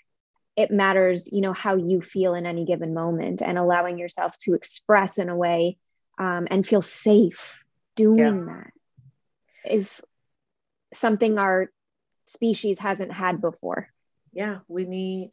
it 0.56 0.72
matters 0.72 1.30
you 1.32 1.42
know 1.42 1.54
how 1.54 1.76
you 1.76 2.02
feel 2.02 2.34
in 2.34 2.46
any 2.46 2.66
given 2.66 2.94
moment 2.94 3.42
and 3.42 3.58
allowing 3.58 3.98
yourself 3.98 4.38
to 4.40 4.54
express 4.54 5.18
in 5.18 5.30
a 5.30 5.36
way 5.36 5.78
um, 6.20 6.48
and 6.50 6.66
feel 6.66 6.82
safe 6.82 7.64
doing 7.96 8.48
yeah. 8.48 8.56
that 8.56 9.72
is 9.74 10.02
something 10.94 11.38
our 11.38 11.72
species 12.26 12.80
hasn't 12.80 13.12
had 13.12 13.42
before 13.42 13.90
yeah 14.34 14.60
we 14.68 14.86
need 14.86 15.32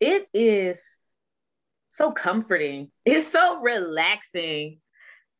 it 0.00 0.28
is 0.34 0.98
so 1.96 2.12
comforting. 2.12 2.90
It's 3.04 3.28
so 3.28 3.60
relaxing 3.60 4.80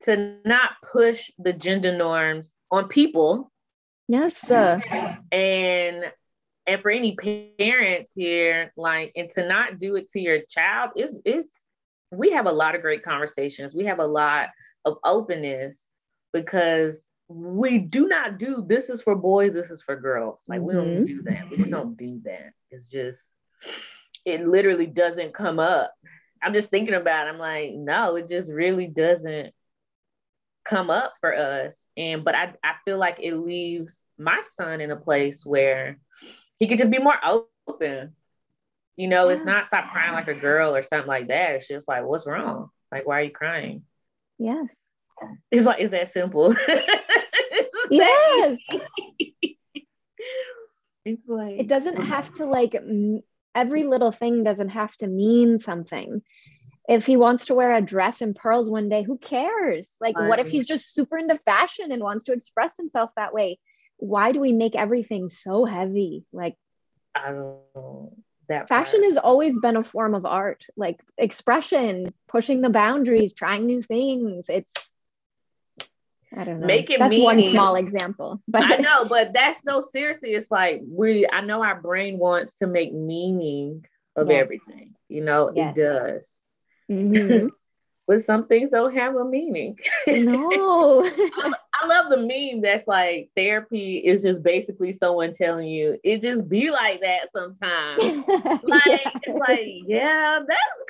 to 0.02 0.36
not 0.44 0.70
push 0.92 1.30
the 1.38 1.52
gender 1.52 1.96
norms 1.96 2.56
on 2.70 2.88
people. 2.88 3.50
Yes, 4.08 4.36
sir. 4.36 4.80
And 5.32 6.04
and 6.68 6.82
for 6.82 6.90
any 6.90 7.16
parents 7.58 8.12
here, 8.14 8.72
like, 8.76 9.12
and 9.14 9.30
to 9.30 9.46
not 9.46 9.78
do 9.78 9.94
it 9.94 10.10
to 10.10 10.20
your 10.20 10.40
child, 10.48 10.90
is 10.96 11.18
it's 11.24 11.66
we 12.10 12.32
have 12.32 12.46
a 12.46 12.52
lot 12.52 12.74
of 12.74 12.82
great 12.82 13.02
conversations. 13.02 13.74
We 13.74 13.84
have 13.86 13.98
a 13.98 14.06
lot 14.06 14.48
of 14.84 14.98
openness 15.04 15.88
because 16.32 17.06
we 17.28 17.78
do 17.78 18.06
not 18.06 18.38
do 18.38 18.64
this 18.66 18.88
is 18.88 19.02
for 19.02 19.16
boys, 19.16 19.54
this 19.54 19.70
is 19.70 19.82
for 19.82 19.96
girls. 19.96 20.44
Like 20.48 20.60
mm-hmm. 20.60 20.66
we 20.66 20.74
don't 20.74 20.88
mm-hmm. 20.88 21.04
do 21.04 21.22
that. 21.22 21.50
We 21.50 21.56
just 21.56 21.70
don't 21.70 21.96
do 21.96 22.18
that. 22.24 22.52
It's 22.70 22.88
just 22.88 23.36
it 24.24 24.46
literally 24.46 24.86
doesn't 24.86 25.34
come 25.34 25.58
up 25.58 25.92
I'm 26.42 26.54
just 26.54 26.70
thinking 26.70 26.94
about 26.94 27.26
it. 27.26 27.30
I'm 27.30 27.38
like, 27.38 27.72
no, 27.72 28.16
it 28.16 28.28
just 28.28 28.50
really 28.50 28.86
doesn't 28.86 29.52
come 30.64 30.90
up 30.90 31.14
for 31.20 31.34
us. 31.34 31.88
And 31.96 32.24
but 32.24 32.34
I, 32.34 32.54
I 32.62 32.74
feel 32.84 32.98
like 32.98 33.18
it 33.20 33.34
leaves 33.34 34.06
my 34.18 34.40
son 34.54 34.80
in 34.80 34.90
a 34.90 34.96
place 34.96 35.44
where 35.46 35.98
he 36.58 36.66
could 36.66 36.78
just 36.78 36.90
be 36.90 36.98
more 36.98 37.16
open. 37.68 38.14
You 38.96 39.08
know, 39.08 39.28
yes. 39.28 39.38
it's 39.38 39.46
not 39.46 39.64
stop 39.64 39.92
crying 39.92 40.14
like 40.14 40.28
a 40.28 40.34
girl 40.34 40.74
or 40.74 40.82
something 40.82 41.08
like 41.08 41.28
that. 41.28 41.56
It's 41.56 41.68
just 41.68 41.86
like, 41.86 42.04
what's 42.04 42.26
wrong? 42.26 42.70
Like, 42.90 43.06
why 43.06 43.20
are 43.20 43.24
you 43.24 43.30
crying? 43.30 43.82
Yes. 44.38 44.80
It's 45.50 45.66
like, 45.66 45.80
is 45.80 45.90
that 45.90 46.08
simple? 46.08 46.54
yes. 47.90 48.58
it's 51.04 51.28
like 51.28 51.60
it 51.60 51.68
doesn't 51.68 52.02
have 52.02 52.32
to 52.34 52.46
like 52.46 52.74
every 53.56 53.84
little 53.84 54.12
thing 54.12 54.44
doesn't 54.44 54.68
have 54.68 54.96
to 54.98 55.08
mean 55.08 55.58
something. 55.58 56.22
If 56.88 57.06
he 57.06 57.16
wants 57.16 57.46
to 57.46 57.54
wear 57.54 57.74
a 57.74 57.80
dress 57.80 58.20
and 58.20 58.36
pearls 58.36 58.70
one 58.70 58.88
day 58.88 59.02
who 59.02 59.18
cares? 59.18 59.96
Like 60.00 60.16
right. 60.16 60.28
what 60.28 60.38
if 60.38 60.48
he's 60.48 60.66
just 60.66 60.94
super 60.94 61.18
into 61.18 61.34
fashion 61.36 61.90
and 61.90 62.02
wants 62.02 62.24
to 62.24 62.32
express 62.32 62.76
himself 62.76 63.10
that 63.16 63.34
way? 63.34 63.58
Why 63.96 64.30
do 64.30 64.38
we 64.38 64.52
make 64.52 64.76
everything 64.76 65.28
so 65.28 65.64
heavy? 65.64 66.24
Like 66.32 66.54
i 67.14 67.32
don't 67.32 67.58
know 67.74 68.12
that 68.48 68.68
fashion 68.68 69.00
part. 69.00 69.10
has 69.10 69.16
always 69.16 69.58
been 69.58 69.76
a 69.76 69.82
form 69.82 70.14
of 70.14 70.26
art. 70.26 70.64
Like 70.76 71.00
expression 71.18 72.12
pushing 72.28 72.60
the 72.60 72.70
boundaries 72.70 73.32
trying 73.32 73.66
new 73.66 73.82
things. 73.82 74.46
It's 74.48 74.72
I 76.34 76.44
don't 76.44 76.60
know. 76.60 76.66
Make 76.66 76.90
it 76.90 76.98
that's 76.98 77.10
meaning. 77.10 77.24
one 77.24 77.42
small 77.42 77.76
example. 77.76 78.42
But 78.48 78.64
I 78.64 78.76
know, 78.76 79.04
but 79.04 79.32
that's 79.32 79.64
no 79.64 79.80
seriously. 79.80 80.30
It's 80.30 80.50
like 80.50 80.82
we 80.86 81.28
I 81.30 81.40
know 81.40 81.62
our 81.62 81.80
brain 81.80 82.18
wants 82.18 82.54
to 82.54 82.66
make 82.66 82.92
meaning 82.92 83.86
of 84.16 84.30
yes. 84.30 84.42
everything. 84.42 84.94
You 85.08 85.22
know, 85.22 85.52
yes. 85.54 85.76
it 85.76 85.80
does. 85.80 86.42
Mm-hmm. 86.90 87.48
but 88.06 88.22
some 88.22 88.46
things 88.46 88.70
don't 88.70 88.94
have 88.94 89.14
a 89.14 89.24
meaning. 89.24 89.78
No. 90.06 91.04
I, 91.04 91.52
I, 91.74 91.86
love 91.86 92.08
the 92.08 92.18
meme 92.18 92.60
that's 92.60 92.88
like 92.88 93.30
therapy 93.36 93.98
is 93.98 94.22
just 94.22 94.42
basically 94.42 94.92
someone 94.92 95.32
telling 95.32 95.68
you 95.68 95.98
it 96.02 96.22
just 96.22 96.48
be 96.48 96.70
like 96.70 97.00
that 97.02 97.28
sometimes. 97.34 98.02
like 98.64 98.86
yeah. 98.86 99.10
it's 99.22 99.38
like, 99.38 99.66
yeah, 99.86 100.40
that's 100.46 100.84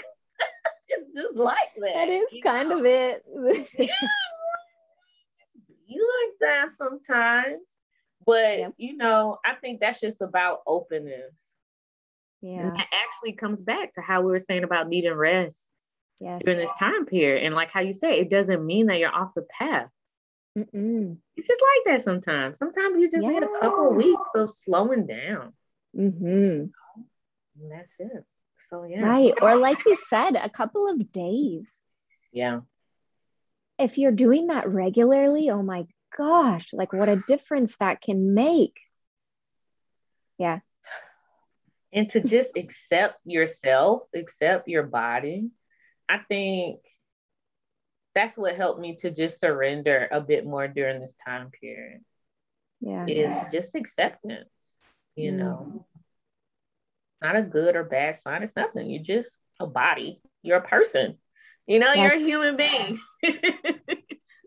it's 0.88 1.14
just 1.14 1.37
like 1.37 1.75
that. 1.79 1.92
That 1.94 2.09
is 2.09 2.42
kind 2.42 2.68
know? 2.68 2.81
of 2.81 2.87
it. 2.87 3.25
yeah, 3.79 3.87
be 5.87 5.94
like 5.94 6.38
that 6.40 6.68
sometimes. 6.70 7.77
But 8.25 8.59
yep. 8.59 8.75
you 8.77 8.96
know, 8.96 9.38
I 9.44 9.55
think 9.55 9.81
that's 9.81 10.01
just 10.01 10.20
about 10.20 10.61
openness. 10.66 11.55
Yeah. 12.42 12.61
And 12.61 12.77
that 12.77 12.87
actually 12.92 13.33
comes 13.33 13.62
back 13.62 13.94
to 13.94 14.01
how 14.01 14.22
we 14.22 14.31
were 14.31 14.38
saying 14.38 14.64
about 14.64 14.88
needing 14.88 15.14
rest 15.14 15.70
yes. 16.20 16.42
during 16.44 16.61
this 16.61 16.72
time 16.79 17.07
period. 17.07 17.44
And 17.44 17.55
like 17.55 17.70
how 17.70 17.81
you 17.81 17.92
say, 17.92 18.18
it 18.18 18.31
doesn't 18.31 18.64
mean 18.64 18.87
that 18.87 18.99
you're 18.99 19.14
off 19.14 19.35
the 19.35 19.46
path. 19.59 19.90
Mm-mm. 20.57 21.16
It's 21.37 21.46
just 21.46 21.62
like 21.62 21.92
that 21.92 22.03
sometimes. 22.03 22.59
Sometimes 22.59 22.99
you 22.99 23.11
just 23.11 23.25
yeah. 23.25 23.31
need 23.31 23.42
a 23.42 23.61
couple 23.61 23.90
of 23.90 23.96
weeks 23.96 24.31
of 24.35 24.51
slowing 24.53 25.07
down. 25.07 25.53
Mm-hmm. 25.96 26.66
And 27.61 27.70
that's 27.70 27.94
it. 27.99 28.25
So 28.68 28.85
yeah. 28.85 29.01
Right. 29.01 29.35
Or 29.40 29.57
like 29.57 29.85
you 29.85 29.96
said, 29.96 30.37
a 30.37 30.49
couple 30.49 30.88
of 30.88 31.12
days. 31.12 31.81
Yeah. 32.33 32.61
If 33.79 33.99
you're 33.99 34.12
doing 34.12 34.49
that 34.49 34.69
regularly, 34.69 35.51
oh 35.51 35.62
my 35.62 35.87
gosh, 36.17 36.73
like 36.73 36.93
what 36.93 37.09
a 37.09 37.23
difference 37.29 37.77
that 37.79 38.01
can 38.01 38.35
make. 38.35 38.81
Yeah. 40.39 40.61
And 41.93 42.09
to 42.11 42.21
just 42.21 42.57
accept 42.57 43.19
yourself, 43.25 44.03
accept 44.15 44.69
your 44.69 44.83
body, 44.83 45.51
I 46.09 46.19
think 46.19 46.81
that's 48.15 48.37
what 48.37 48.57
helped 48.57 48.81
me 48.81 48.97
to 48.97 49.11
just 49.11 49.41
surrender 49.41 50.09
a 50.11 50.21
bit 50.21 50.47
more 50.47 50.69
during 50.69 51.01
this 51.01 51.15
time 51.27 51.51
period. 51.51 52.01
Yeah. 52.81 53.07
Is 53.07 53.35
just 53.53 53.75
acceptance, 53.75 54.77
you 55.15 55.33
mm. 55.33 55.37
know. 55.37 55.87
Not 57.23 57.37
a 57.37 57.43
good 57.43 57.77
or 57.77 57.85
bad 57.85 58.17
sign. 58.17 58.43
It's 58.43 58.57
nothing. 58.57 58.91
You're 58.91 59.03
just 59.03 59.31
a 59.59 59.67
body. 59.67 60.21
You're 60.43 60.59
a 60.59 60.67
person. 60.67 61.17
You 61.67 61.79
know, 61.81 61.93
yes. 61.95 61.97
you're 61.97 62.23
a 62.23 62.25
human 62.25 62.57
being 62.57 63.01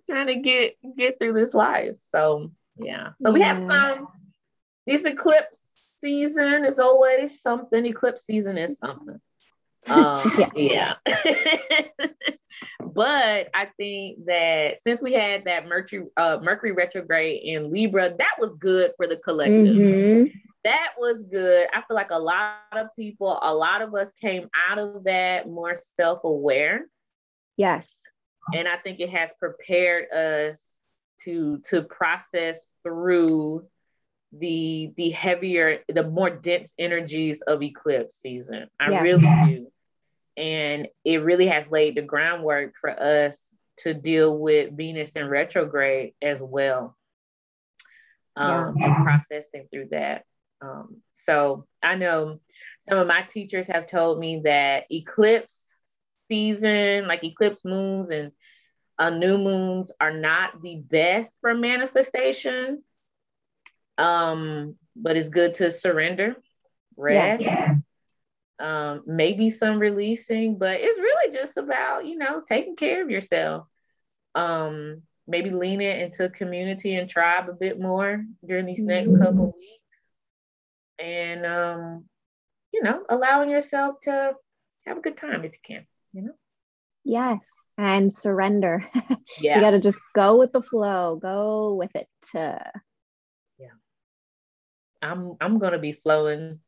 trying 0.09 0.27
to 0.27 0.35
get 0.35 0.75
get 0.97 1.19
through 1.19 1.33
this 1.33 1.53
life. 1.53 1.95
So 1.99 2.51
yeah. 2.77 3.09
So 3.17 3.31
we 3.31 3.41
have 3.41 3.59
some 3.59 4.07
this 4.87 5.03
eclipse 5.03 5.97
season 5.99 6.65
is 6.65 6.79
always 6.79 7.41
something. 7.41 7.85
Eclipse 7.85 8.25
season 8.25 8.57
is 8.57 8.77
something. 8.77 9.19
Um, 9.87 10.45
yeah. 10.57 10.95
but 12.93 13.47
I 13.53 13.69
think 13.77 14.25
that 14.25 14.77
since 14.77 15.01
we 15.01 15.13
had 15.13 15.45
that 15.45 15.67
Mercury 15.67 16.07
uh, 16.17 16.39
Mercury 16.43 16.73
retrograde 16.73 17.41
in 17.43 17.71
Libra, 17.71 18.13
that 18.17 18.35
was 18.39 18.55
good 18.55 18.91
for 18.97 19.07
the 19.07 19.15
collective. 19.15 19.67
Mm-hmm. 19.67 20.37
That 20.65 20.89
was 20.97 21.23
good. 21.23 21.67
I 21.73 21.81
feel 21.87 21.95
like 21.95 22.11
a 22.11 22.19
lot 22.19 22.57
of 22.73 22.87
people, 22.97 23.39
a 23.41 23.53
lot 23.53 23.81
of 23.81 23.95
us 23.95 24.11
came 24.13 24.49
out 24.69 24.79
of 24.79 25.05
that 25.05 25.47
more 25.47 25.73
self-aware. 25.73 26.85
Yes. 27.59 28.03
And 28.55 28.69
I 28.69 28.77
think 28.77 29.01
it 29.01 29.09
has 29.09 29.31
prepared 29.37 30.09
us 30.11 30.79
to 31.25 31.59
to 31.69 31.83
process 31.83 32.73
through 32.83 33.67
the 34.31 34.93
the 34.95 35.09
heavier, 35.09 35.79
the 35.89 36.03
more 36.03 36.29
dense 36.29 36.73
energies 36.79 37.41
of 37.41 37.61
eclipse 37.61 38.15
season. 38.15 38.69
I 38.79 38.91
yeah. 38.91 39.01
really 39.01 39.21
do. 39.45 39.71
And 40.37 40.87
it 41.03 41.17
really 41.17 41.47
has 41.47 41.69
laid 41.69 41.95
the 41.95 42.01
groundwork 42.01 42.75
for 42.79 42.91
us 42.91 43.53
to 43.79 43.93
deal 43.93 44.37
with 44.37 44.77
Venus 44.77 45.17
in 45.17 45.27
retrograde 45.27 46.13
as 46.21 46.41
well. 46.41 46.95
Um, 48.37 48.77
yeah. 48.77 48.85
and 48.85 49.03
processing 49.03 49.67
through 49.69 49.89
that. 49.91 50.23
Um, 50.61 51.01
so 51.11 51.65
I 51.83 51.95
know 51.95 52.39
some 52.79 52.99
of 52.99 53.07
my 53.07 53.23
teachers 53.23 53.67
have 53.67 53.85
told 53.85 54.17
me 54.17 54.43
that 54.45 54.85
eclipse 54.89 55.68
season, 56.29 57.07
like 57.07 57.23
eclipse 57.23 57.65
moons 57.65 58.09
and 58.09 58.31
uh, 58.97 59.09
new 59.09 59.37
moons, 59.37 59.91
are 59.99 60.13
not 60.13 60.61
the 60.61 60.75
best 60.75 61.37
for 61.41 61.53
manifestation 61.53 62.83
um, 63.99 64.75
but 64.95 65.17
it's 65.17 65.29
good 65.29 65.55
to 65.55 65.71
surrender, 65.71 66.37
rest, 66.95 67.43
yeah. 67.43 67.75
um, 68.59 69.03
maybe 69.05 69.49
some 69.49 69.77
releasing, 69.77 70.57
but 70.57 70.79
it's 70.79 70.97
really 70.97 71.33
just 71.33 71.57
about, 71.57 72.05
you 72.05 72.17
know, 72.17 72.41
taking 72.47 72.77
care 72.77 73.03
of 73.03 73.09
yourself. 73.09 73.67
Um, 74.35 75.01
maybe 75.27 75.51
leaning 75.51 75.99
into 75.99 76.29
community 76.29 76.95
and 76.95 77.09
tribe 77.09 77.49
a 77.49 77.53
bit 77.53 77.79
more 77.79 78.23
during 78.45 78.65
these 78.65 78.81
next 78.81 79.11
mm-hmm. 79.11 79.21
couple 79.21 79.45
weeks. 79.47 79.99
And 80.97 81.45
um, 81.45 82.05
you 82.73 82.81
know, 82.83 83.03
allowing 83.09 83.49
yourself 83.49 83.99
to 84.03 84.33
have 84.85 84.97
a 84.97 85.01
good 85.01 85.17
time 85.17 85.43
if 85.43 85.51
you 85.51 85.59
can, 85.61 85.85
you 86.13 86.21
know? 86.23 86.33
Yes. 87.03 87.39
And 87.77 88.13
surrender. 88.13 88.87
Yeah. 89.39 89.55
you 89.55 89.61
got 89.61 89.71
to 89.71 89.79
just 89.79 90.01
go 90.15 90.37
with 90.37 90.51
the 90.51 90.61
flow, 90.61 91.15
go 91.15 91.75
with 91.75 91.91
it. 91.95 92.09
Uh, 92.35 92.57
I'm 95.01 95.35
I'm 95.39 95.59
gonna 95.59 95.79
be 95.79 95.93
flowing. 95.93 96.59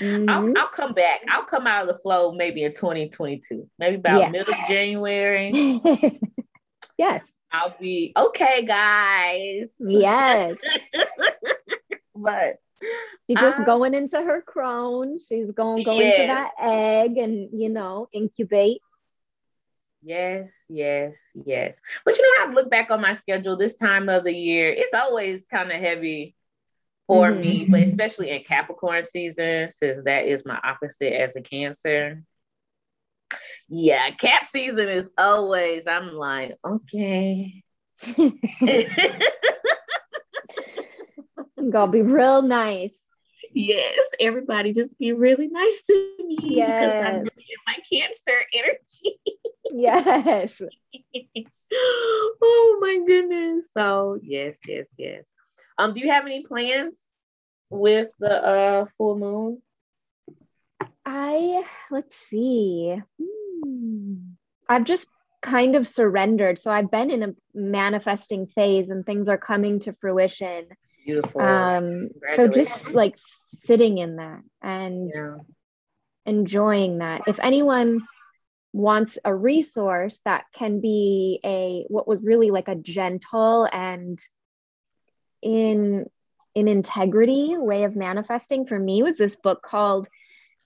Mm-hmm. 0.00 0.28
I'll, 0.28 0.52
I'll, 0.56 0.68
come 0.68 0.94
back. 0.94 1.20
I'll 1.28 1.44
come 1.44 1.66
out 1.66 1.82
of 1.82 1.88
the 1.88 2.00
flow 2.00 2.32
maybe 2.32 2.62
in 2.62 2.72
2022, 2.72 3.68
maybe 3.78 3.96
about 3.96 4.20
yeah. 4.20 4.30
middle 4.30 4.54
of 4.54 4.68
January. 4.68 5.50
yes. 6.98 7.28
I'll 7.50 7.74
be 7.80 8.12
okay, 8.16 8.64
guys. 8.64 9.74
Yes. 9.80 10.56
but 12.14 12.58
she's 13.28 13.40
just 13.40 13.64
going 13.64 13.94
into 13.94 14.20
her 14.20 14.42
crone. 14.42 15.18
She's 15.18 15.50
going 15.52 15.78
to 15.78 15.84
go 15.84 15.98
yes. 15.98 16.14
into 16.14 16.26
that 16.26 16.52
egg 16.60 17.18
and 17.18 17.48
you 17.52 17.68
know 17.68 18.08
incubate. 18.12 18.80
Yes, 20.02 20.64
yes, 20.68 21.18
yes. 21.34 21.80
But 22.04 22.16
you 22.16 22.22
know, 22.22 22.46
I 22.46 22.52
look 22.54 22.70
back 22.70 22.90
on 22.90 23.00
my 23.00 23.14
schedule 23.14 23.56
this 23.56 23.74
time 23.74 24.08
of 24.08 24.24
the 24.24 24.32
year. 24.32 24.70
It's 24.70 24.94
always 24.94 25.44
kind 25.50 25.72
of 25.72 25.80
heavy 25.80 26.36
for 27.06 27.30
mm-hmm. 27.30 27.40
me, 27.40 27.66
but 27.68 27.80
especially 27.80 28.30
in 28.30 28.44
Capricorn 28.44 29.02
season, 29.02 29.70
since 29.70 30.02
that 30.04 30.26
is 30.26 30.46
my 30.46 30.58
opposite 30.62 31.12
as 31.12 31.34
a 31.36 31.40
Cancer. 31.40 32.22
Yeah, 33.68 34.10
Cap 34.12 34.46
season 34.46 34.88
is 34.88 35.10
always, 35.18 35.86
I'm 35.86 36.12
like, 36.12 36.56
okay. 36.64 37.62
gonna 41.70 41.90
be 41.90 42.02
real 42.02 42.42
nice. 42.42 42.96
Yes, 43.52 43.98
everybody 44.20 44.72
just 44.72 44.98
be 44.98 45.12
really 45.12 45.48
nice 45.48 45.82
to 45.86 46.14
me. 46.18 46.38
Yes. 46.42 46.82
Because 46.82 47.06
I'm 47.06 47.14
really 47.20 47.46
in 47.50 47.62
my 47.66 47.76
Cancer 47.90 48.40
energy. 48.52 49.20
yes. 49.72 50.60
oh 52.42 52.78
my 52.80 53.00
goodness. 53.06 53.70
So 53.72 54.18
yes, 54.22 54.58
yes, 54.66 54.88
yes. 54.98 55.24
Um, 55.78 55.94
do 55.94 56.00
you 56.00 56.10
have 56.10 56.26
any 56.26 56.42
plans 56.42 57.08
with 57.70 58.10
the 58.18 58.32
uh 58.32 58.86
full 58.96 59.18
moon? 59.18 59.62
I 61.06 61.64
let's 61.90 62.16
see. 62.16 63.00
Hmm. 63.20 64.14
I've 64.68 64.84
just 64.84 65.08
kind 65.40 65.76
of 65.76 65.86
surrendered. 65.86 66.58
So 66.58 66.70
I've 66.70 66.90
been 66.90 67.10
in 67.10 67.22
a 67.22 67.34
manifesting 67.54 68.46
phase 68.46 68.90
and 68.90 69.04
things 69.04 69.28
are 69.28 69.38
coming 69.38 69.78
to 69.80 69.92
fruition. 69.92 70.66
Beautiful. 71.08 71.40
Um, 71.40 72.10
so 72.36 72.48
just 72.48 72.94
like 72.94 73.14
sitting 73.16 73.96
in 73.96 74.16
that 74.16 74.42
and 74.60 75.10
yeah. 75.14 75.36
enjoying 76.26 76.98
that. 76.98 77.22
If 77.26 77.40
anyone 77.40 78.06
wants 78.74 79.18
a 79.24 79.34
resource 79.34 80.20
that 80.26 80.44
can 80.52 80.80
be 80.80 81.40
a 81.44 81.86
what 81.88 82.06
was 82.06 82.22
really 82.22 82.50
like 82.50 82.68
a 82.68 82.74
gentle 82.74 83.66
and 83.72 84.18
in 85.40 86.04
in 86.54 86.68
integrity 86.68 87.56
way 87.56 87.84
of 87.84 87.96
manifesting 87.96 88.66
for 88.66 88.78
me 88.78 89.02
was 89.02 89.16
this 89.16 89.36
book 89.36 89.62
called 89.62 90.06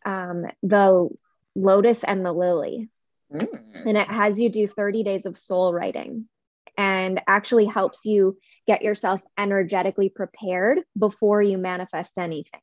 um, 0.04 0.46
the 0.64 1.08
lotus 1.54 2.02
and 2.02 2.26
the 2.26 2.32
lily 2.32 2.88
Mm. 3.32 3.86
And 3.86 3.96
it 3.96 4.08
has 4.08 4.38
you 4.38 4.48
do 4.48 4.66
30 4.68 5.04
days 5.04 5.26
of 5.26 5.38
soul 5.38 5.72
writing 5.72 6.28
and 6.76 7.20
actually 7.26 7.66
helps 7.66 8.04
you 8.04 8.38
get 8.66 8.82
yourself 8.82 9.20
energetically 9.36 10.08
prepared 10.08 10.80
before 10.98 11.42
you 11.42 11.58
manifest 11.58 12.18
anything. 12.18 12.60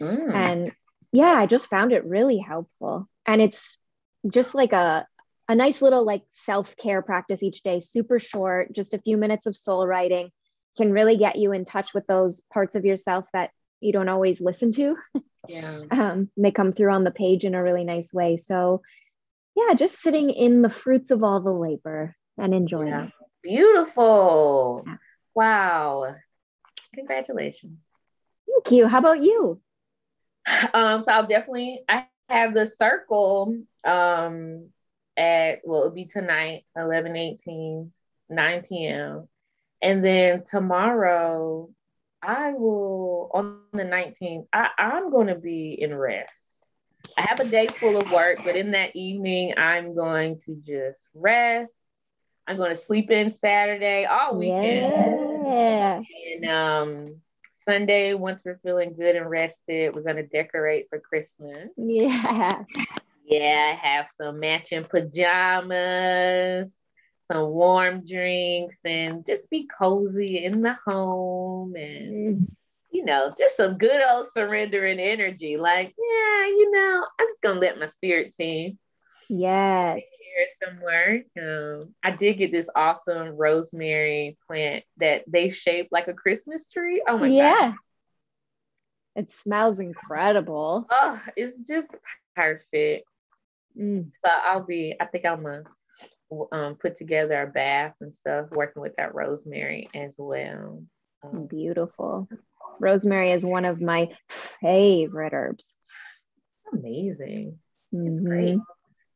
Mm. 0.00 0.34
And 0.34 0.72
yeah, 1.12 1.32
I 1.32 1.46
just 1.46 1.68
found 1.68 1.92
it 1.92 2.04
really 2.04 2.38
helpful. 2.38 3.08
And 3.26 3.42
it's 3.42 3.78
just 4.28 4.54
like 4.54 4.72
a 4.72 5.06
a 5.48 5.54
nice 5.54 5.82
little 5.82 6.04
like 6.04 6.22
self-care 6.30 7.02
practice 7.02 7.42
each 7.42 7.64
day, 7.64 7.80
super 7.80 8.20
short, 8.20 8.72
just 8.72 8.94
a 8.94 9.00
few 9.00 9.16
minutes 9.16 9.46
of 9.46 9.56
soul 9.56 9.84
writing 9.84 10.30
can 10.76 10.92
really 10.92 11.16
get 11.16 11.36
you 11.36 11.52
in 11.52 11.64
touch 11.64 11.92
with 11.92 12.06
those 12.06 12.42
parts 12.52 12.76
of 12.76 12.84
yourself 12.84 13.26
that 13.32 13.50
you 13.80 13.92
don't 13.92 14.08
always 14.08 14.40
listen 14.40 14.70
to. 14.70 14.96
Yeah. 15.48 15.80
um, 15.90 16.30
they 16.36 16.52
come 16.52 16.70
through 16.70 16.92
on 16.92 17.02
the 17.02 17.10
page 17.10 17.44
in 17.44 17.56
a 17.56 17.62
really 17.62 17.82
nice 17.82 18.14
way. 18.14 18.36
So 18.36 18.82
yeah, 19.56 19.74
just 19.74 20.00
sitting 20.00 20.30
in 20.30 20.62
the 20.62 20.70
fruits 20.70 21.10
of 21.10 21.24
all 21.24 21.40
the 21.40 21.50
labor 21.50 22.14
and 22.38 22.54
enjoying 22.54 22.88
yeah. 22.88 23.06
it. 23.06 23.12
Beautiful. 23.42 24.84
Yeah. 24.86 24.96
Wow. 25.34 26.16
Congratulations. 26.94 27.78
Thank 28.46 28.78
you. 28.78 28.86
How 28.86 28.98
about 28.98 29.22
you? 29.22 29.60
Um, 30.74 31.00
so 31.00 31.12
I'll 31.12 31.26
definitely 31.26 31.82
I 31.88 32.06
have 32.28 32.54
the 32.54 32.66
circle 32.66 33.56
um 33.84 34.68
at 35.16 35.60
well 35.64 35.80
it'll 35.80 35.90
be 35.90 36.06
tonight, 36.06 36.64
11 36.76 37.16
18, 37.16 37.92
9 38.28 38.62
p.m. 38.68 39.28
And 39.82 40.04
then 40.04 40.44
tomorrow 40.44 41.70
I 42.22 42.52
will 42.52 43.30
on 43.32 43.60
the 43.72 43.84
19th, 43.84 44.46
I, 44.52 44.68
I'm 44.78 45.10
gonna 45.10 45.38
be 45.38 45.76
in 45.80 45.94
rest. 45.94 46.32
I 47.16 47.22
have 47.22 47.40
a 47.40 47.48
day 47.48 47.66
full 47.66 47.96
of 47.96 48.10
work, 48.10 48.38
but 48.44 48.56
in 48.56 48.72
that 48.72 48.94
evening, 48.94 49.54
I'm 49.56 49.94
going 49.94 50.38
to 50.40 50.54
just 50.64 51.06
rest. 51.14 51.86
I'm 52.50 52.56
going 52.56 52.70
to 52.70 52.76
sleep 52.76 53.12
in 53.12 53.30
Saturday 53.30 54.06
all 54.06 54.36
weekend. 54.36 55.46
Yeah. 55.46 56.02
And 56.34 56.50
um, 56.50 57.20
Sunday, 57.52 58.14
once 58.14 58.42
we're 58.44 58.58
feeling 58.64 58.92
good 58.92 59.14
and 59.14 59.30
rested, 59.30 59.94
we're 59.94 60.02
going 60.02 60.16
to 60.16 60.26
decorate 60.26 60.88
for 60.90 60.98
Christmas. 60.98 61.70
Yeah. 61.76 62.64
Yeah, 63.24 63.76
have 63.80 64.08
some 64.20 64.40
matching 64.40 64.82
pajamas, 64.82 66.68
some 67.30 67.50
warm 67.50 68.04
drinks, 68.04 68.78
and 68.84 69.24
just 69.24 69.48
be 69.48 69.68
cozy 69.78 70.44
in 70.44 70.62
the 70.62 70.76
home 70.84 71.76
and. 71.76 72.38
Mm 72.38 72.56
you 72.92 73.04
know, 73.04 73.32
just 73.38 73.56
some 73.56 73.78
good 73.78 74.00
old 74.10 74.26
surrendering 74.26 74.98
energy. 74.98 75.56
Like, 75.56 75.94
yeah, 75.96 76.46
you 76.46 76.70
know, 76.72 77.06
I'm 77.20 77.26
just 77.28 77.40
gonna 77.40 77.60
let 77.60 77.78
my 77.78 77.86
spirit 77.86 78.34
team. 78.34 78.78
Yes. 79.28 80.02
Here 80.36 80.46
somewhere. 80.64 81.24
Um, 81.40 81.94
I 82.04 82.12
did 82.12 82.38
get 82.38 82.52
this 82.52 82.70
awesome 82.74 83.36
rosemary 83.36 84.36
plant 84.46 84.84
that 84.98 85.22
they 85.26 85.48
shaped 85.48 85.92
like 85.92 86.08
a 86.08 86.14
Christmas 86.14 86.68
tree. 86.68 87.02
Oh 87.08 87.18
my 87.18 87.26
God. 87.26 87.34
yeah. 87.34 87.68
god. 87.68 87.74
It 89.16 89.30
smells 89.30 89.80
incredible. 89.80 90.86
Oh, 90.90 91.20
it's 91.36 91.66
just 91.66 91.96
perfect. 92.36 93.06
Mm. 93.78 94.10
So 94.24 94.30
I'll 94.30 94.64
be, 94.64 94.94
I 95.00 95.06
think 95.06 95.26
I'm 95.26 95.42
gonna 95.42 95.64
um, 96.52 96.76
put 96.76 96.96
together 96.96 97.42
a 97.42 97.46
bath 97.46 97.94
and 98.00 98.12
stuff, 98.12 98.50
working 98.52 98.82
with 98.82 98.94
that 98.96 99.14
rosemary 99.14 99.88
as 99.94 100.14
well. 100.16 100.84
Um, 101.22 101.46
Beautiful. 101.46 102.28
Rosemary 102.78 103.32
is 103.32 103.44
one 103.44 103.64
of 103.64 103.80
my 103.80 104.10
favorite 104.28 105.32
herbs. 105.32 105.74
Amazing. 106.72 107.58
Mm-hmm. 107.92 108.06
It's 108.06 108.20
great. 108.20 108.58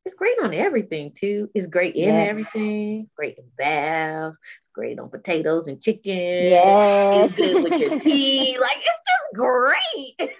It's 0.04 0.14
great 0.14 0.38
on 0.42 0.52
everything 0.52 1.12
too. 1.18 1.48
It's 1.54 1.66
great 1.66 1.94
in 1.96 2.08
yes. 2.08 2.30
everything. 2.30 3.00
It's 3.02 3.12
great 3.12 3.38
in 3.38 3.44
baths. 3.56 4.36
It's 4.60 4.70
great 4.74 4.98
on 4.98 5.08
potatoes 5.08 5.66
and 5.66 5.80
chicken. 5.80 6.48
Yes. 6.48 7.30
It's 7.30 7.36
good 7.38 7.64
with 7.64 7.80
your 7.80 7.98
tea. 8.00 8.58
Like 8.60 8.76
it's 8.78 9.04
just 9.08 9.34
great. 9.34 10.30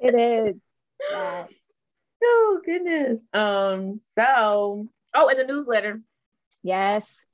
it 0.00 0.14
is. 0.14 0.56
Yes. 1.10 1.48
Oh 2.22 2.60
goodness. 2.64 3.26
Um. 3.32 3.98
So. 4.14 4.86
Oh, 5.14 5.28
and 5.28 5.38
the 5.38 5.52
newsletter. 5.52 6.00
Yes. 6.62 7.26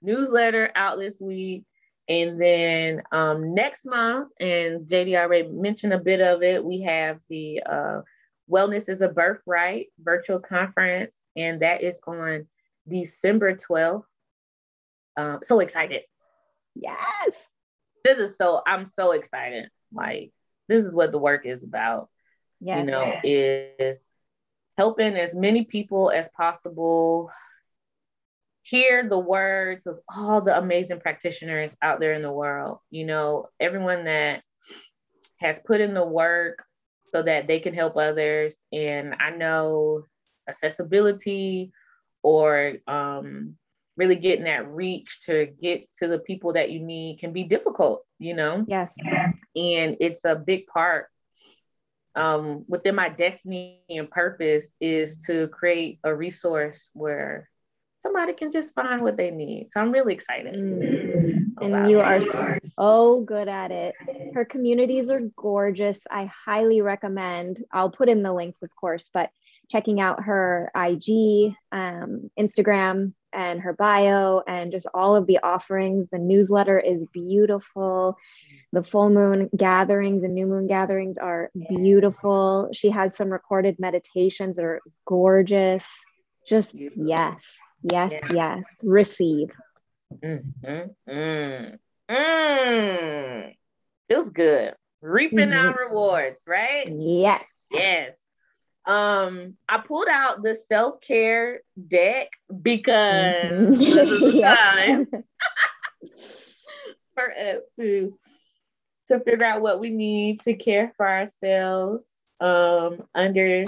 Newsletter 0.00 0.70
out 0.74 0.98
this 0.98 1.20
week. 1.20 1.64
And 2.08 2.40
then 2.40 3.02
um, 3.12 3.54
next 3.54 3.84
month, 3.84 4.30
and 4.40 4.88
JD 4.88 5.14
already 5.14 5.48
mentioned 5.48 5.92
a 5.92 5.98
bit 5.98 6.20
of 6.20 6.42
it, 6.42 6.64
we 6.64 6.80
have 6.80 7.20
the 7.28 7.62
uh, 7.64 8.00
Wellness 8.50 8.88
is 8.88 9.00
a 9.00 9.08
Birthright 9.08 9.86
virtual 9.98 10.40
conference, 10.40 11.16
and 11.36 11.62
that 11.62 11.82
is 11.82 12.00
on 12.06 12.46
December 12.88 13.54
12th. 13.54 14.02
Um, 15.16 15.38
so 15.42 15.60
excited. 15.60 16.02
Yes. 16.74 17.50
This 18.04 18.18
is 18.18 18.36
so, 18.36 18.62
I'm 18.66 18.86
so 18.86 19.12
excited. 19.12 19.68
Like, 19.92 20.32
this 20.68 20.84
is 20.84 20.94
what 20.94 21.12
the 21.12 21.18
work 21.18 21.46
is 21.46 21.62
about. 21.62 22.08
Yes. 22.60 22.80
You 22.80 22.92
know, 22.92 23.12
is 23.22 24.08
helping 24.76 25.16
as 25.16 25.34
many 25.34 25.64
people 25.64 26.10
as 26.10 26.28
possible 26.28 27.30
hear 28.62 29.08
the 29.08 29.18
words 29.18 29.86
of 29.86 29.98
all 30.08 30.40
the 30.40 30.56
amazing 30.56 31.00
practitioners 31.00 31.76
out 31.82 32.00
there 32.00 32.14
in 32.14 32.22
the 32.22 32.32
world. 32.32 32.78
You 32.90 33.04
know, 33.04 33.48
everyone 33.58 34.04
that 34.04 34.42
has 35.38 35.58
put 35.58 35.80
in 35.80 35.94
the 35.94 36.04
work 36.04 36.64
so 37.10 37.22
that 37.22 37.46
they 37.46 37.60
can 37.60 37.74
help 37.74 37.96
others. 37.96 38.56
And 38.72 39.14
I 39.20 39.30
know 39.30 40.04
accessibility 40.48 41.72
or 42.22 42.74
um, 42.86 43.56
really 43.96 44.16
getting 44.16 44.44
that 44.44 44.68
reach 44.68 45.20
to 45.26 45.46
get 45.60 45.88
to 45.98 46.08
the 46.08 46.18
people 46.18 46.54
that 46.54 46.70
you 46.70 46.80
need 46.80 47.18
can 47.18 47.32
be 47.32 47.44
difficult, 47.44 48.04
you 48.18 48.34
know? 48.34 48.64
Yes. 48.68 48.94
And 49.56 49.96
it's 50.00 50.24
a 50.24 50.36
big 50.36 50.66
part 50.66 51.08
um, 52.14 52.64
within 52.68 52.94
my 52.94 53.08
destiny 53.08 53.80
and 53.88 54.10
purpose 54.10 54.74
is 54.80 55.18
to 55.26 55.48
create 55.48 55.98
a 56.04 56.14
resource 56.14 56.90
where 56.94 57.49
somebody 58.00 58.32
can 58.32 58.50
just 58.50 58.74
find 58.74 59.02
what 59.02 59.16
they 59.16 59.30
need. 59.30 59.68
So 59.70 59.80
I'm 59.80 59.92
really 59.92 60.14
excited. 60.14 60.54
Mm. 60.54 61.50
And 61.60 61.90
you 61.90 62.00
are 62.00 62.22
so 62.22 63.20
good 63.20 63.48
at 63.48 63.70
it. 63.70 63.94
Her 64.34 64.44
communities 64.44 65.10
are 65.10 65.20
gorgeous. 65.36 66.02
I 66.10 66.30
highly 66.46 66.80
recommend. 66.80 67.62
I'll 67.70 67.90
put 67.90 68.08
in 68.08 68.22
the 68.22 68.32
links, 68.32 68.62
of 68.62 68.70
course, 68.74 69.10
but 69.12 69.30
checking 69.68 70.00
out 70.00 70.24
her 70.24 70.70
IG, 70.74 71.54
um, 71.70 72.30
Instagram, 72.38 73.12
and 73.32 73.60
her 73.60 73.74
bio, 73.74 74.42
and 74.46 74.72
just 74.72 74.88
all 74.92 75.14
of 75.14 75.26
the 75.26 75.38
offerings. 75.42 76.10
The 76.10 76.18
newsletter 76.18 76.78
is 76.78 77.06
beautiful. 77.12 78.16
The 78.72 78.82
full 78.82 79.10
moon 79.10 79.50
gatherings 79.56 80.24
and 80.24 80.34
new 80.34 80.46
moon 80.46 80.66
gatherings 80.66 81.18
are 81.18 81.50
beautiful. 81.68 82.70
She 82.72 82.90
has 82.90 83.16
some 83.16 83.28
recorded 83.28 83.78
meditations 83.78 84.56
that 84.56 84.64
are 84.64 84.80
gorgeous. 85.06 85.86
Just 86.46 86.74
yes. 86.74 87.60
Yes, 87.82 88.12
yeah. 88.12 88.56
yes. 88.56 88.64
Receive. 88.82 89.50
Mm, 90.22 90.90
mm, 91.08 91.78
mm, 92.10 93.54
Feels 94.08 94.30
good. 94.30 94.74
Reaping 95.00 95.50
mm-hmm. 95.50 95.68
our 95.68 95.86
rewards, 95.86 96.42
right? 96.46 96.88
Yes. 96.90 97.44
Yes. 97.70 98.18
Um, 98.86 99.56
I 99.68 99.78
pulled 99.78 100.08
out 100.10 100.42
the 100.42 100.54
self-care 100.54 101.60
deck 101.88 102.28
because 102.62 103.80
mm-hmm. 103.80 105.20
for 107.14 107.30
us 107.30 107.62
to 107.76 108.18
to 109.08 109.20
figure 109.20 109.44
out 109.44 109.60
what 109.60 109.80
we 109.80 109.90
need 109.90 110.40
to 110.40 110.54
care 110.54 110.92
for 110.96 111.06
ourselves 111.06 112.24
um 112.40 113.02
under 113.14 113.64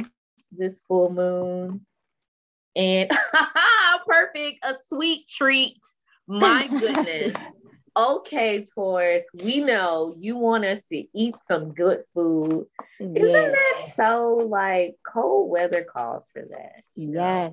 this 0.51 0.81
full 0.89 1.13
moon 1.13 1.85
and 2.77 3.11
perfect, 4.07 4.65
a 4.65 4.75
sweet 4.87 5.29
treat. 5.29 5.81
My 6.27 6.67
goodness. 6.79 7.37
okay, 7.97 8.65
Taurus, 8.75 9.25
we 9.45 9.61
know 9.61 10.15
you 10.19 10.37
want 10.37 10.65
us 10.65 10.83
to 10.85 11.05
eat 11.15 11.37
some 11.47 11.73
good 11.73 12.03
food. 12.15 12.67
Isn't 13.01 13.53
that 13.53 13.81
so 13.81 14.35
like 14.49 14.97
cold 15.07 15.51
weather 15.51 15.85
calls 15.85 16.31
for 16.33 16.43
that? 16.51 16.83
Yeah. 16.95 17.51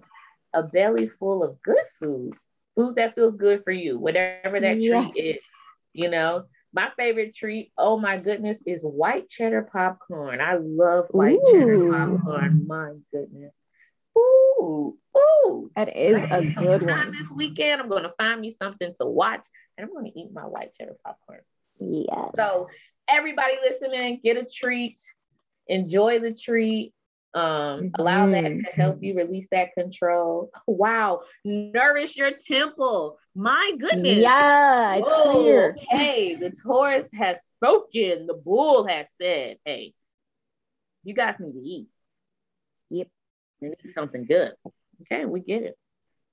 A 0.54 0.64
belly 0.64 1.08
full 1.08 1.44
of 1.44 1.62
good 1.62 1.78
food, 2.02 2.34
food 2.76 2.96
that 2.96 3.16
feels 3.16 3.36
good 3.36 3.64
for 3.64 3.72
you, 3.72 4.00
whatever 4.00 4.60
that 4.60 4.82
yes. 4.82 5.14
treat 5.14 5.36
is, 5.36 5.46
you 5.94 6.10
know. 6.10 6.46
My 6.72 6.90
favorite 6.98 7.36
treat, 7.36 7.72
oh 7.80 7.98
my 7.98 8.18
goodness, 8.18 8.62
is 8.64 8.84
white 8.84 9.28
cheddar 9.28 9.68
popcorn. 9.74 10.40
I 10.40 10.58
love 10.62 11.08
white 11.10 11.40
Ooh. 11.40 11.52
cheddar 11.52 11.90
popcorn. 11.90 12.68
My 12.68 12.94
goodness. 13.12 13.60
Ooh, 14.60 14.98
ooh. 15.18 15.72
That 15.76 15.96
is 15.98 16.22
a 16.22 16.42
good 16.60 16.86
one. 16.86 17.12
This 17.12 17.32
weekend, 17.32 17.82
I'm 17.82 17.90
going 17.90 18.04
to 18.04 18.14
find 18.18 18.42
me 18.42 18.54
something 18.58 18.94
to 19.00 19.06
watch 19.06 19.46
and 19.78 19.88
I'm 19.88 19.94
going 19.94 20.12
to 20.12 20.20
eat 20.20 20.32
my 20.34 20.44
white 20.44 20.74
cheddar 20.78 20.96
popcorn. 21.06 21.42
Yeah. 21.80 22.26
So, 22.36 22.68
everybody 23.08 23.54
listening, 23.64 24.20
get 24.24 24.38
a 24.38 24.46
treat, 24.46 25.00
enjoy 25.68 26.20
the 26.20 26.34
treat. 26.34 26.94
Um, 27.32 27.44
mm-hmm. 27.44 27.88
allow 28.02 28.26
that 28.32 28.44
mm-hmm. 28.44 28.58
to 28.58 28.72
help 28.72 29.04
you 29.04 29.14
release 29.14 29.50
that 29.52 29.76
control. 29.78 30.50
Wow, 30.66 31.22
nourish 31.46 32.18
your 32.18 32.32
temple. 32.32 33.20
My 33.36 33.72
goodness. 33.80 34.18
Yeah, 34.18 34.96
it's 34.96 35.12
Whoa, 35.12 35.34
clear. 35.34 35.76
Hey, 35.90 36.34
the 36.36 36.50
Taurus 36.50 37.12
has 37.14 37.38
spoken. 37.56 38.26
The 38.26 38.34
bull 38.34 38.88
has 38.88 39.08
said, 39.22 39.58
hey, 39.64 39.94
you 41.04 41.14
guys 41.14 41.40
need 41.40 41.54
to 41.54 41.60
eat. 41.60 41.88
Yep. 42.90 43.08
You 43.62 43.70
need 43.70 43.92
something 43.92 44.26
good. 44.26 44.52
Okay, 45.02 45.26
we 45.26 45.40
get 45.42 45.64
it. 45.64 45.78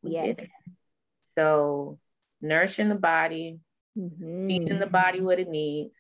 We 0.03 0.13
yes. 0.13 0.37
get 0.37 0.45
it. 0.45 0.51
So 1.37 1.99
nourishing 2.41 2.89
the 2.89 2.95
body, 2.95 3.61
mm-hmm. 3.97 4.47
feeding 4.47 4.79
the 4.79 4.87
body 4.87 5.21
what 5.21 5.39
it 5.39 5.49
needs. 5.49 5.95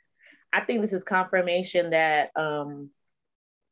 I 0.53 0.63
think 0.63 0.81
this 0.81 0.93
is 0.93 1.05
confirmation 1.05 1.91
that 1.91 2.31
um, 2.37 2.91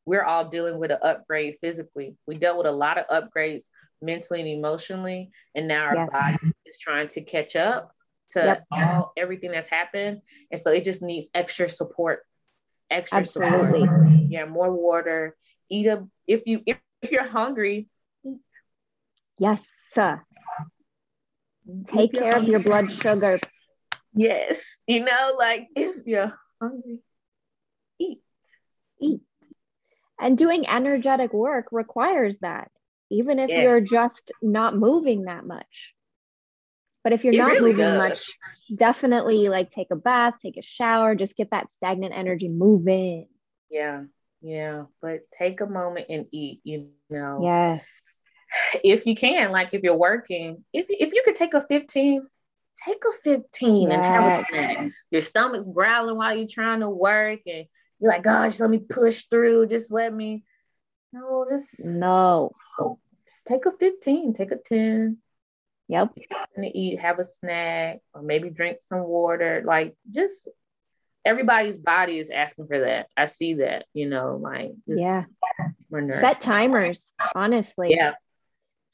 we're 0.05 0.23
all 0.23 0.49
dealing 0.49 0.77
with 0.77 0.91
an 0.91 0.99
upgrade 1.01 1.57
physically. 1.61 2.15
We 2.27 2.37
dealt 2.37 2.57
with 2.57 2.67
a 2.67 2.71
lot 2.71 2.97
of 2.97 3.07
upgrades 3.07 3.63
mentally 4.01 4.41
and 4.41 4.49
emotionally, 4.49 5.31
and 5.55 5.67
now 5.67 5.85
our 5.85 5.95
yes. 5.95 6.11
body 6.11 6.37
is 6.65 6.77
trying 6.77 7.07
to 7.09 7.21
catch 7.21 7.55
up 7.55 7.91
to 8.31 8.39
yep. 8.39 8.63
all 8.71 9.13
everything 9.17 9.51
that's 9.51 9.67
happened, 9.67 10.21
and 10.51 10.59
so 10.59 10.71
it 10.71 10.83
just 10.83 11.01
needs 11.01 11.29
extra 11.33 11.69
support. 11.69 12.21
Extra 12.91 13.19
Absolutely. 13.19 13.81
support. 13.81 14.07
Yeah, 14.29 14.45
more 14.45 14.71
water. 14.71 15.35
Eat 15.69 15.87
a 15.87 16.05
if 16.27 16.43
you 16.45 16.61
if, 16.65 16.77
if 17.05 17.11
you're 17.11 17.27
hungry, 17.27 17.87
eat. 18.25 18.39
Yes. 19.37 19.71
Take 21.87 22.13
care 22.13 22.35
of 22.35 22.43
your 22.43 22.59
blood 22.59 22.91
sugar. 22.91 23.39
Yes. 24.13 24.81
You 24.87 25.05
know, 25.05 25.35
like 25.37 25.67
if 25.75 26.05
you're 26.05 26.37
hungry, 26.61 26.99
eat. 27.99 28.21
Eat. 28.99 29.21
And 30.19 30.37
doing 30.37 30.67
energetic 30.67 31.33
work 31.33 31.67
requires 31.71 32.39
that, 32.39 32.71
even 33.09 33.39
if 33.39 33.49
yes. 33.49 33.63
you're 33.63 33.81
just 33.81 34.31
not 34.41 34.75
moving 34.75 35.23
that 35.23 35.45
much. 35.45 35.93
But 37.03 37.13
if 37.13 37.23
you're 37.23 37.33
it 37.33 37.37
not 37.37 37.51
really 37.51 37.71
moving 37.71 37.85
does. 37.85 38.09
much, 38.09 38.31
definitely 38.75 39.47
like 39.49 39.69
take 39.69 39.91
a 39.91 39.95
bath, 39.95 40.35
take 40.41 40.57
a 40.57 40.61
shower, 40.61 41.13
just 41.15 41.35
get 41.35 41.51
that 41.51 41.69
stagnant 41.69 42.13
energy 42.15 42.49
moving. 42.49 43.27
Yeah. 43.69 44.03
Yeah. 44.45 44.83
But 45.01 45.21
take 45.31 45.61
a 45.61 45.65
moment 45.65 46.07
and 46.09 46.27
eat, 46.31 46.61
you 46.63 46.89
know. 47.09 47.41
Yes 47.43 48.15
if 48.83 49.05
you 49.05 49.15
can, 49.15 49.51
like 49.51 49.73
if 49.73 49.83
you're 49.83 49.97
working, 49.97 50.63
if 50.73 50.85
if 50.89 51.13
you 51.13 51.21
could 51.25 51.35
take 51.35 51.53
a 51.53 51.61
15, 51.61 52.27
take 52.85 53.03
a 53.07 53.11
15 53.23 53.89
yes. 53.89 53.91
and 53.91 54.03
have 54.03 54.25
a 54.25 54.45
snack. 54.45 54.91
Your 55.11 55.21
stomach's 55.21 55.67
growling 55.67 56.17
while 56.17 56.35
you're 56.35 56.47
trying 56.47 56.81
to 56.81 56.89
work, 56.89 57.41
and 57.45 57.65
you're 57.99 58.11
like, 58.11 58.23
gosh, 58.23 58.59
let 58.59 58.69
me 58.69 58.79
push 58.79 59.23
through. 59.29 59.67
Just 59.67 59.91
let 59.91 60.13
me. 60.13 60.43
No, 61.11 61.45
just 61.49 61.85
no. 61.85 62.51
Just 63.25 63.45
take 63.47 63.65
a 63.65 63.71
15, 63.71 64.33
take 64.33 64.51
a 64.51 64.57
10. 64.57 65.17
Yep. 65.87 66.15
To 66.55 66.65
eat, 66.65 66.99
have 66.99 67.19
a 67.19 67.23
snack, 67.23 67.99
or 68.13 68.21
maybe 68.21 68.49
drink 68.49 68.77
some 68.81 69.03
water. 69.03 69.63
Like 69.65 69.95
just 70.11 70.47
everybody's 71.25 71.77
body 71.77 72.19
is 72.19 72.29
asking 72.29 72.67
for 72.67 72.79
that. 72.79 73.07
I 73.17 73.25
see 73.25 73.55
that, 73.55 73.85
you 73.93 74.07
know, 74.07 74.39
like 74.41 74.73
yeah. 74.85 75.25
Set 75.91 76.41
timers, 76.41 77.13
honestly. 77.35 77.93
Yeah 77.93 78.13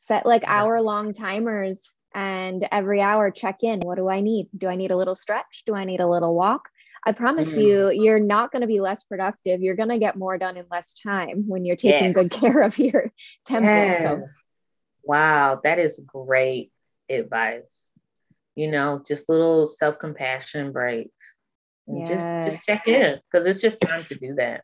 set 0.02 0.26
like 0.26 0.44
hour 0.48 0.82
long 0.82 1.14
timers 1.14 1.94
and 2.16 2.68
every 2.72 3.02
hour 3.02 3.30
check 3.30 3.58
in 3.62 3.80
what 3.82 3.98
do 3.98 4.10
i 4.10 4.20
need 4.20 4.50
do 4.58 4.68
i 4.68 4.76
need 4.76 4.90
a 4.90 4.98
little 4.98 5.14
stretch 5.14 5.62
do 5.68 5.76
i 5.76 5.84
need 5.84 6.00
a 6.00 6.08
little 6.08 6.34
walk 6.34 6.70
i 7.06 7.12
promise 7.12 7.52
mm-hmm. 7.52 7.62
you 7.62 7.92
you're 7.92 8.20
not 8.20 8.52
going 8.52 8.62
to 8.62 8.68
be 8.68 8.80
less 8.80 9.04
productive 9.04 9.62
you're 9.62 9.76
going 9.76 9.90
to 9.90 10.00
get 10.00 10.18
more 10.18 10.40
done 10.40 10.58
in 10.58 10.66
less 10.72 10.96
time 10.96 11.44
when 11.48 11.66
you're 11.66 11.76
taking 11.76 12.14
yes. 12.14 12.16
good 12.16 12.32
care 12.32 12.62
of 12.62 12.78
your 12.80 13.12
temple 13.46 13.70
yes. 13.70 14.36
wow 15.04 15.60
that 15.64 15.78
is 15.78 16.02
great 16.04 16.72
advice 17.08 17.88
you 18.56 18.72
know 18.72 19.04
just 19.08 19.30
little 19.30 19.68
self-compassion 19.68 20.72
breaks 20.72 21.34
yes. 21.88 22.10
just 22.10 22.56
just 22.56 22.66
check 22.66 22.88
in 22.88 23.20
because 23.32 23.46
it's 23.46 23.62
just 23.62 23.82
time 23.82 24.04
to 24.04 24.16
do 24.16 24.36
that 24.36 24.64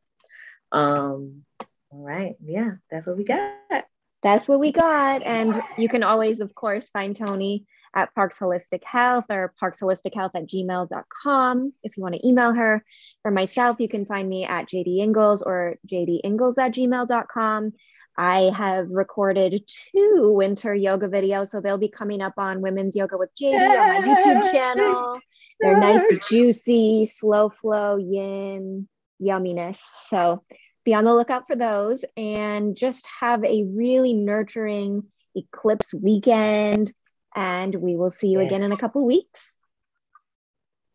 um 0.72 1.44
all 1.90 2.04
right 2.04 2.36
yeah 2.44 2.72
that's 2.90 3.08
what 3.08 3.18
we 3.18 3.24
got 3.24 3.86
that's 4.24 4.48
what 4.48 4.60
we 4.60 4.72
got. 4.72 5.22
And 5.24 5.62
you 5.78 5.88
can 5.88 6.04
always, 6.04 6.40
of 6.40 6.54
course, 6.56 6.90
find 6.90 7.16
Tony 7.16 7.66
at 7.96 8.14
Parks 8.14 8.40
Holistic 8.40 8.84
Health 8.84 9.26
or 9.30 9.54
Parks 9.60 9.80
Holistic 9.80 10.14
Health 10.14 10.32
at 10.36 10.48
gmail.com 10.48 11.74
if 11.84 11.98
you 11.98 12.04
want 12.04 12.16
to 12.16 12.28
email 12.28 12.54
her. 12.54 12.84
For 13.22 13.32
myself, 13.32 13.78
you 13.80 13.88
can 13.88 14.06
find 14.06 14.28
me 14.28 14.44
at 14.46 14.68
JD 14.68 15.00
Ingles 15.00 15.44
or 15.44 15.78
jdingles 15.90 16.58
at 16.58 16.74
gmail.com. 16.74 17.74
I 18.18 18.52
have 18.56 18.92
recorded 18.92 19.62
two 19.68 20.32
winter 20.36 20.74
yoga 20.74 21.08
videos, 21.08 21.50
so 21.50 21.62
they'll 21.62 21.78
be 21.78 21.90
coming 21.90 22.22
up 22.22 22.34
on 22.38 22.62
Women's 22.62 22.96
Yoga 22.96 23.18
with 23.18 23.30
JD 23.40 23.56
on 23.56 23.92
my 23.92 24.08
YouTube 24.08 24.52
channel. 24.52 25.20
They're 25.60 25.80
nice, 25.80 26.08
juicy, 26.28 27.06
slow 27.06 27.50
flow 27.50 27.98
yin 27.98 28.88
yumminess. 29.22 29.82
So 29.94 30.44
be 30.84 30.96
on 30.96 31.04
the 31.04 31.14
lookout 31.14 31.46
for 31.46 31.56
those 31.56 32.04
and 32.16 32.76
just 32.76 33.08
have 33.20 33.44
a 33.44 33.64
really 33.66 34.14
nurturing 34.14 35.04
eclipse 35.36 35.94
weekend. 35.94 36.92
And 37.36 37.76
we 37.76 37.96
will 37.96 38.10
see 38.10 38.30
you 38.30 38.40
yes. 38.40 38.48
again 38.48 38.64
in 38.64 38.72
a 38.72 38.78
couple 38.78 39.06
weeks. 39.06 39.54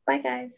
Bye, 0.07 0.19
guys. 0.19 0.53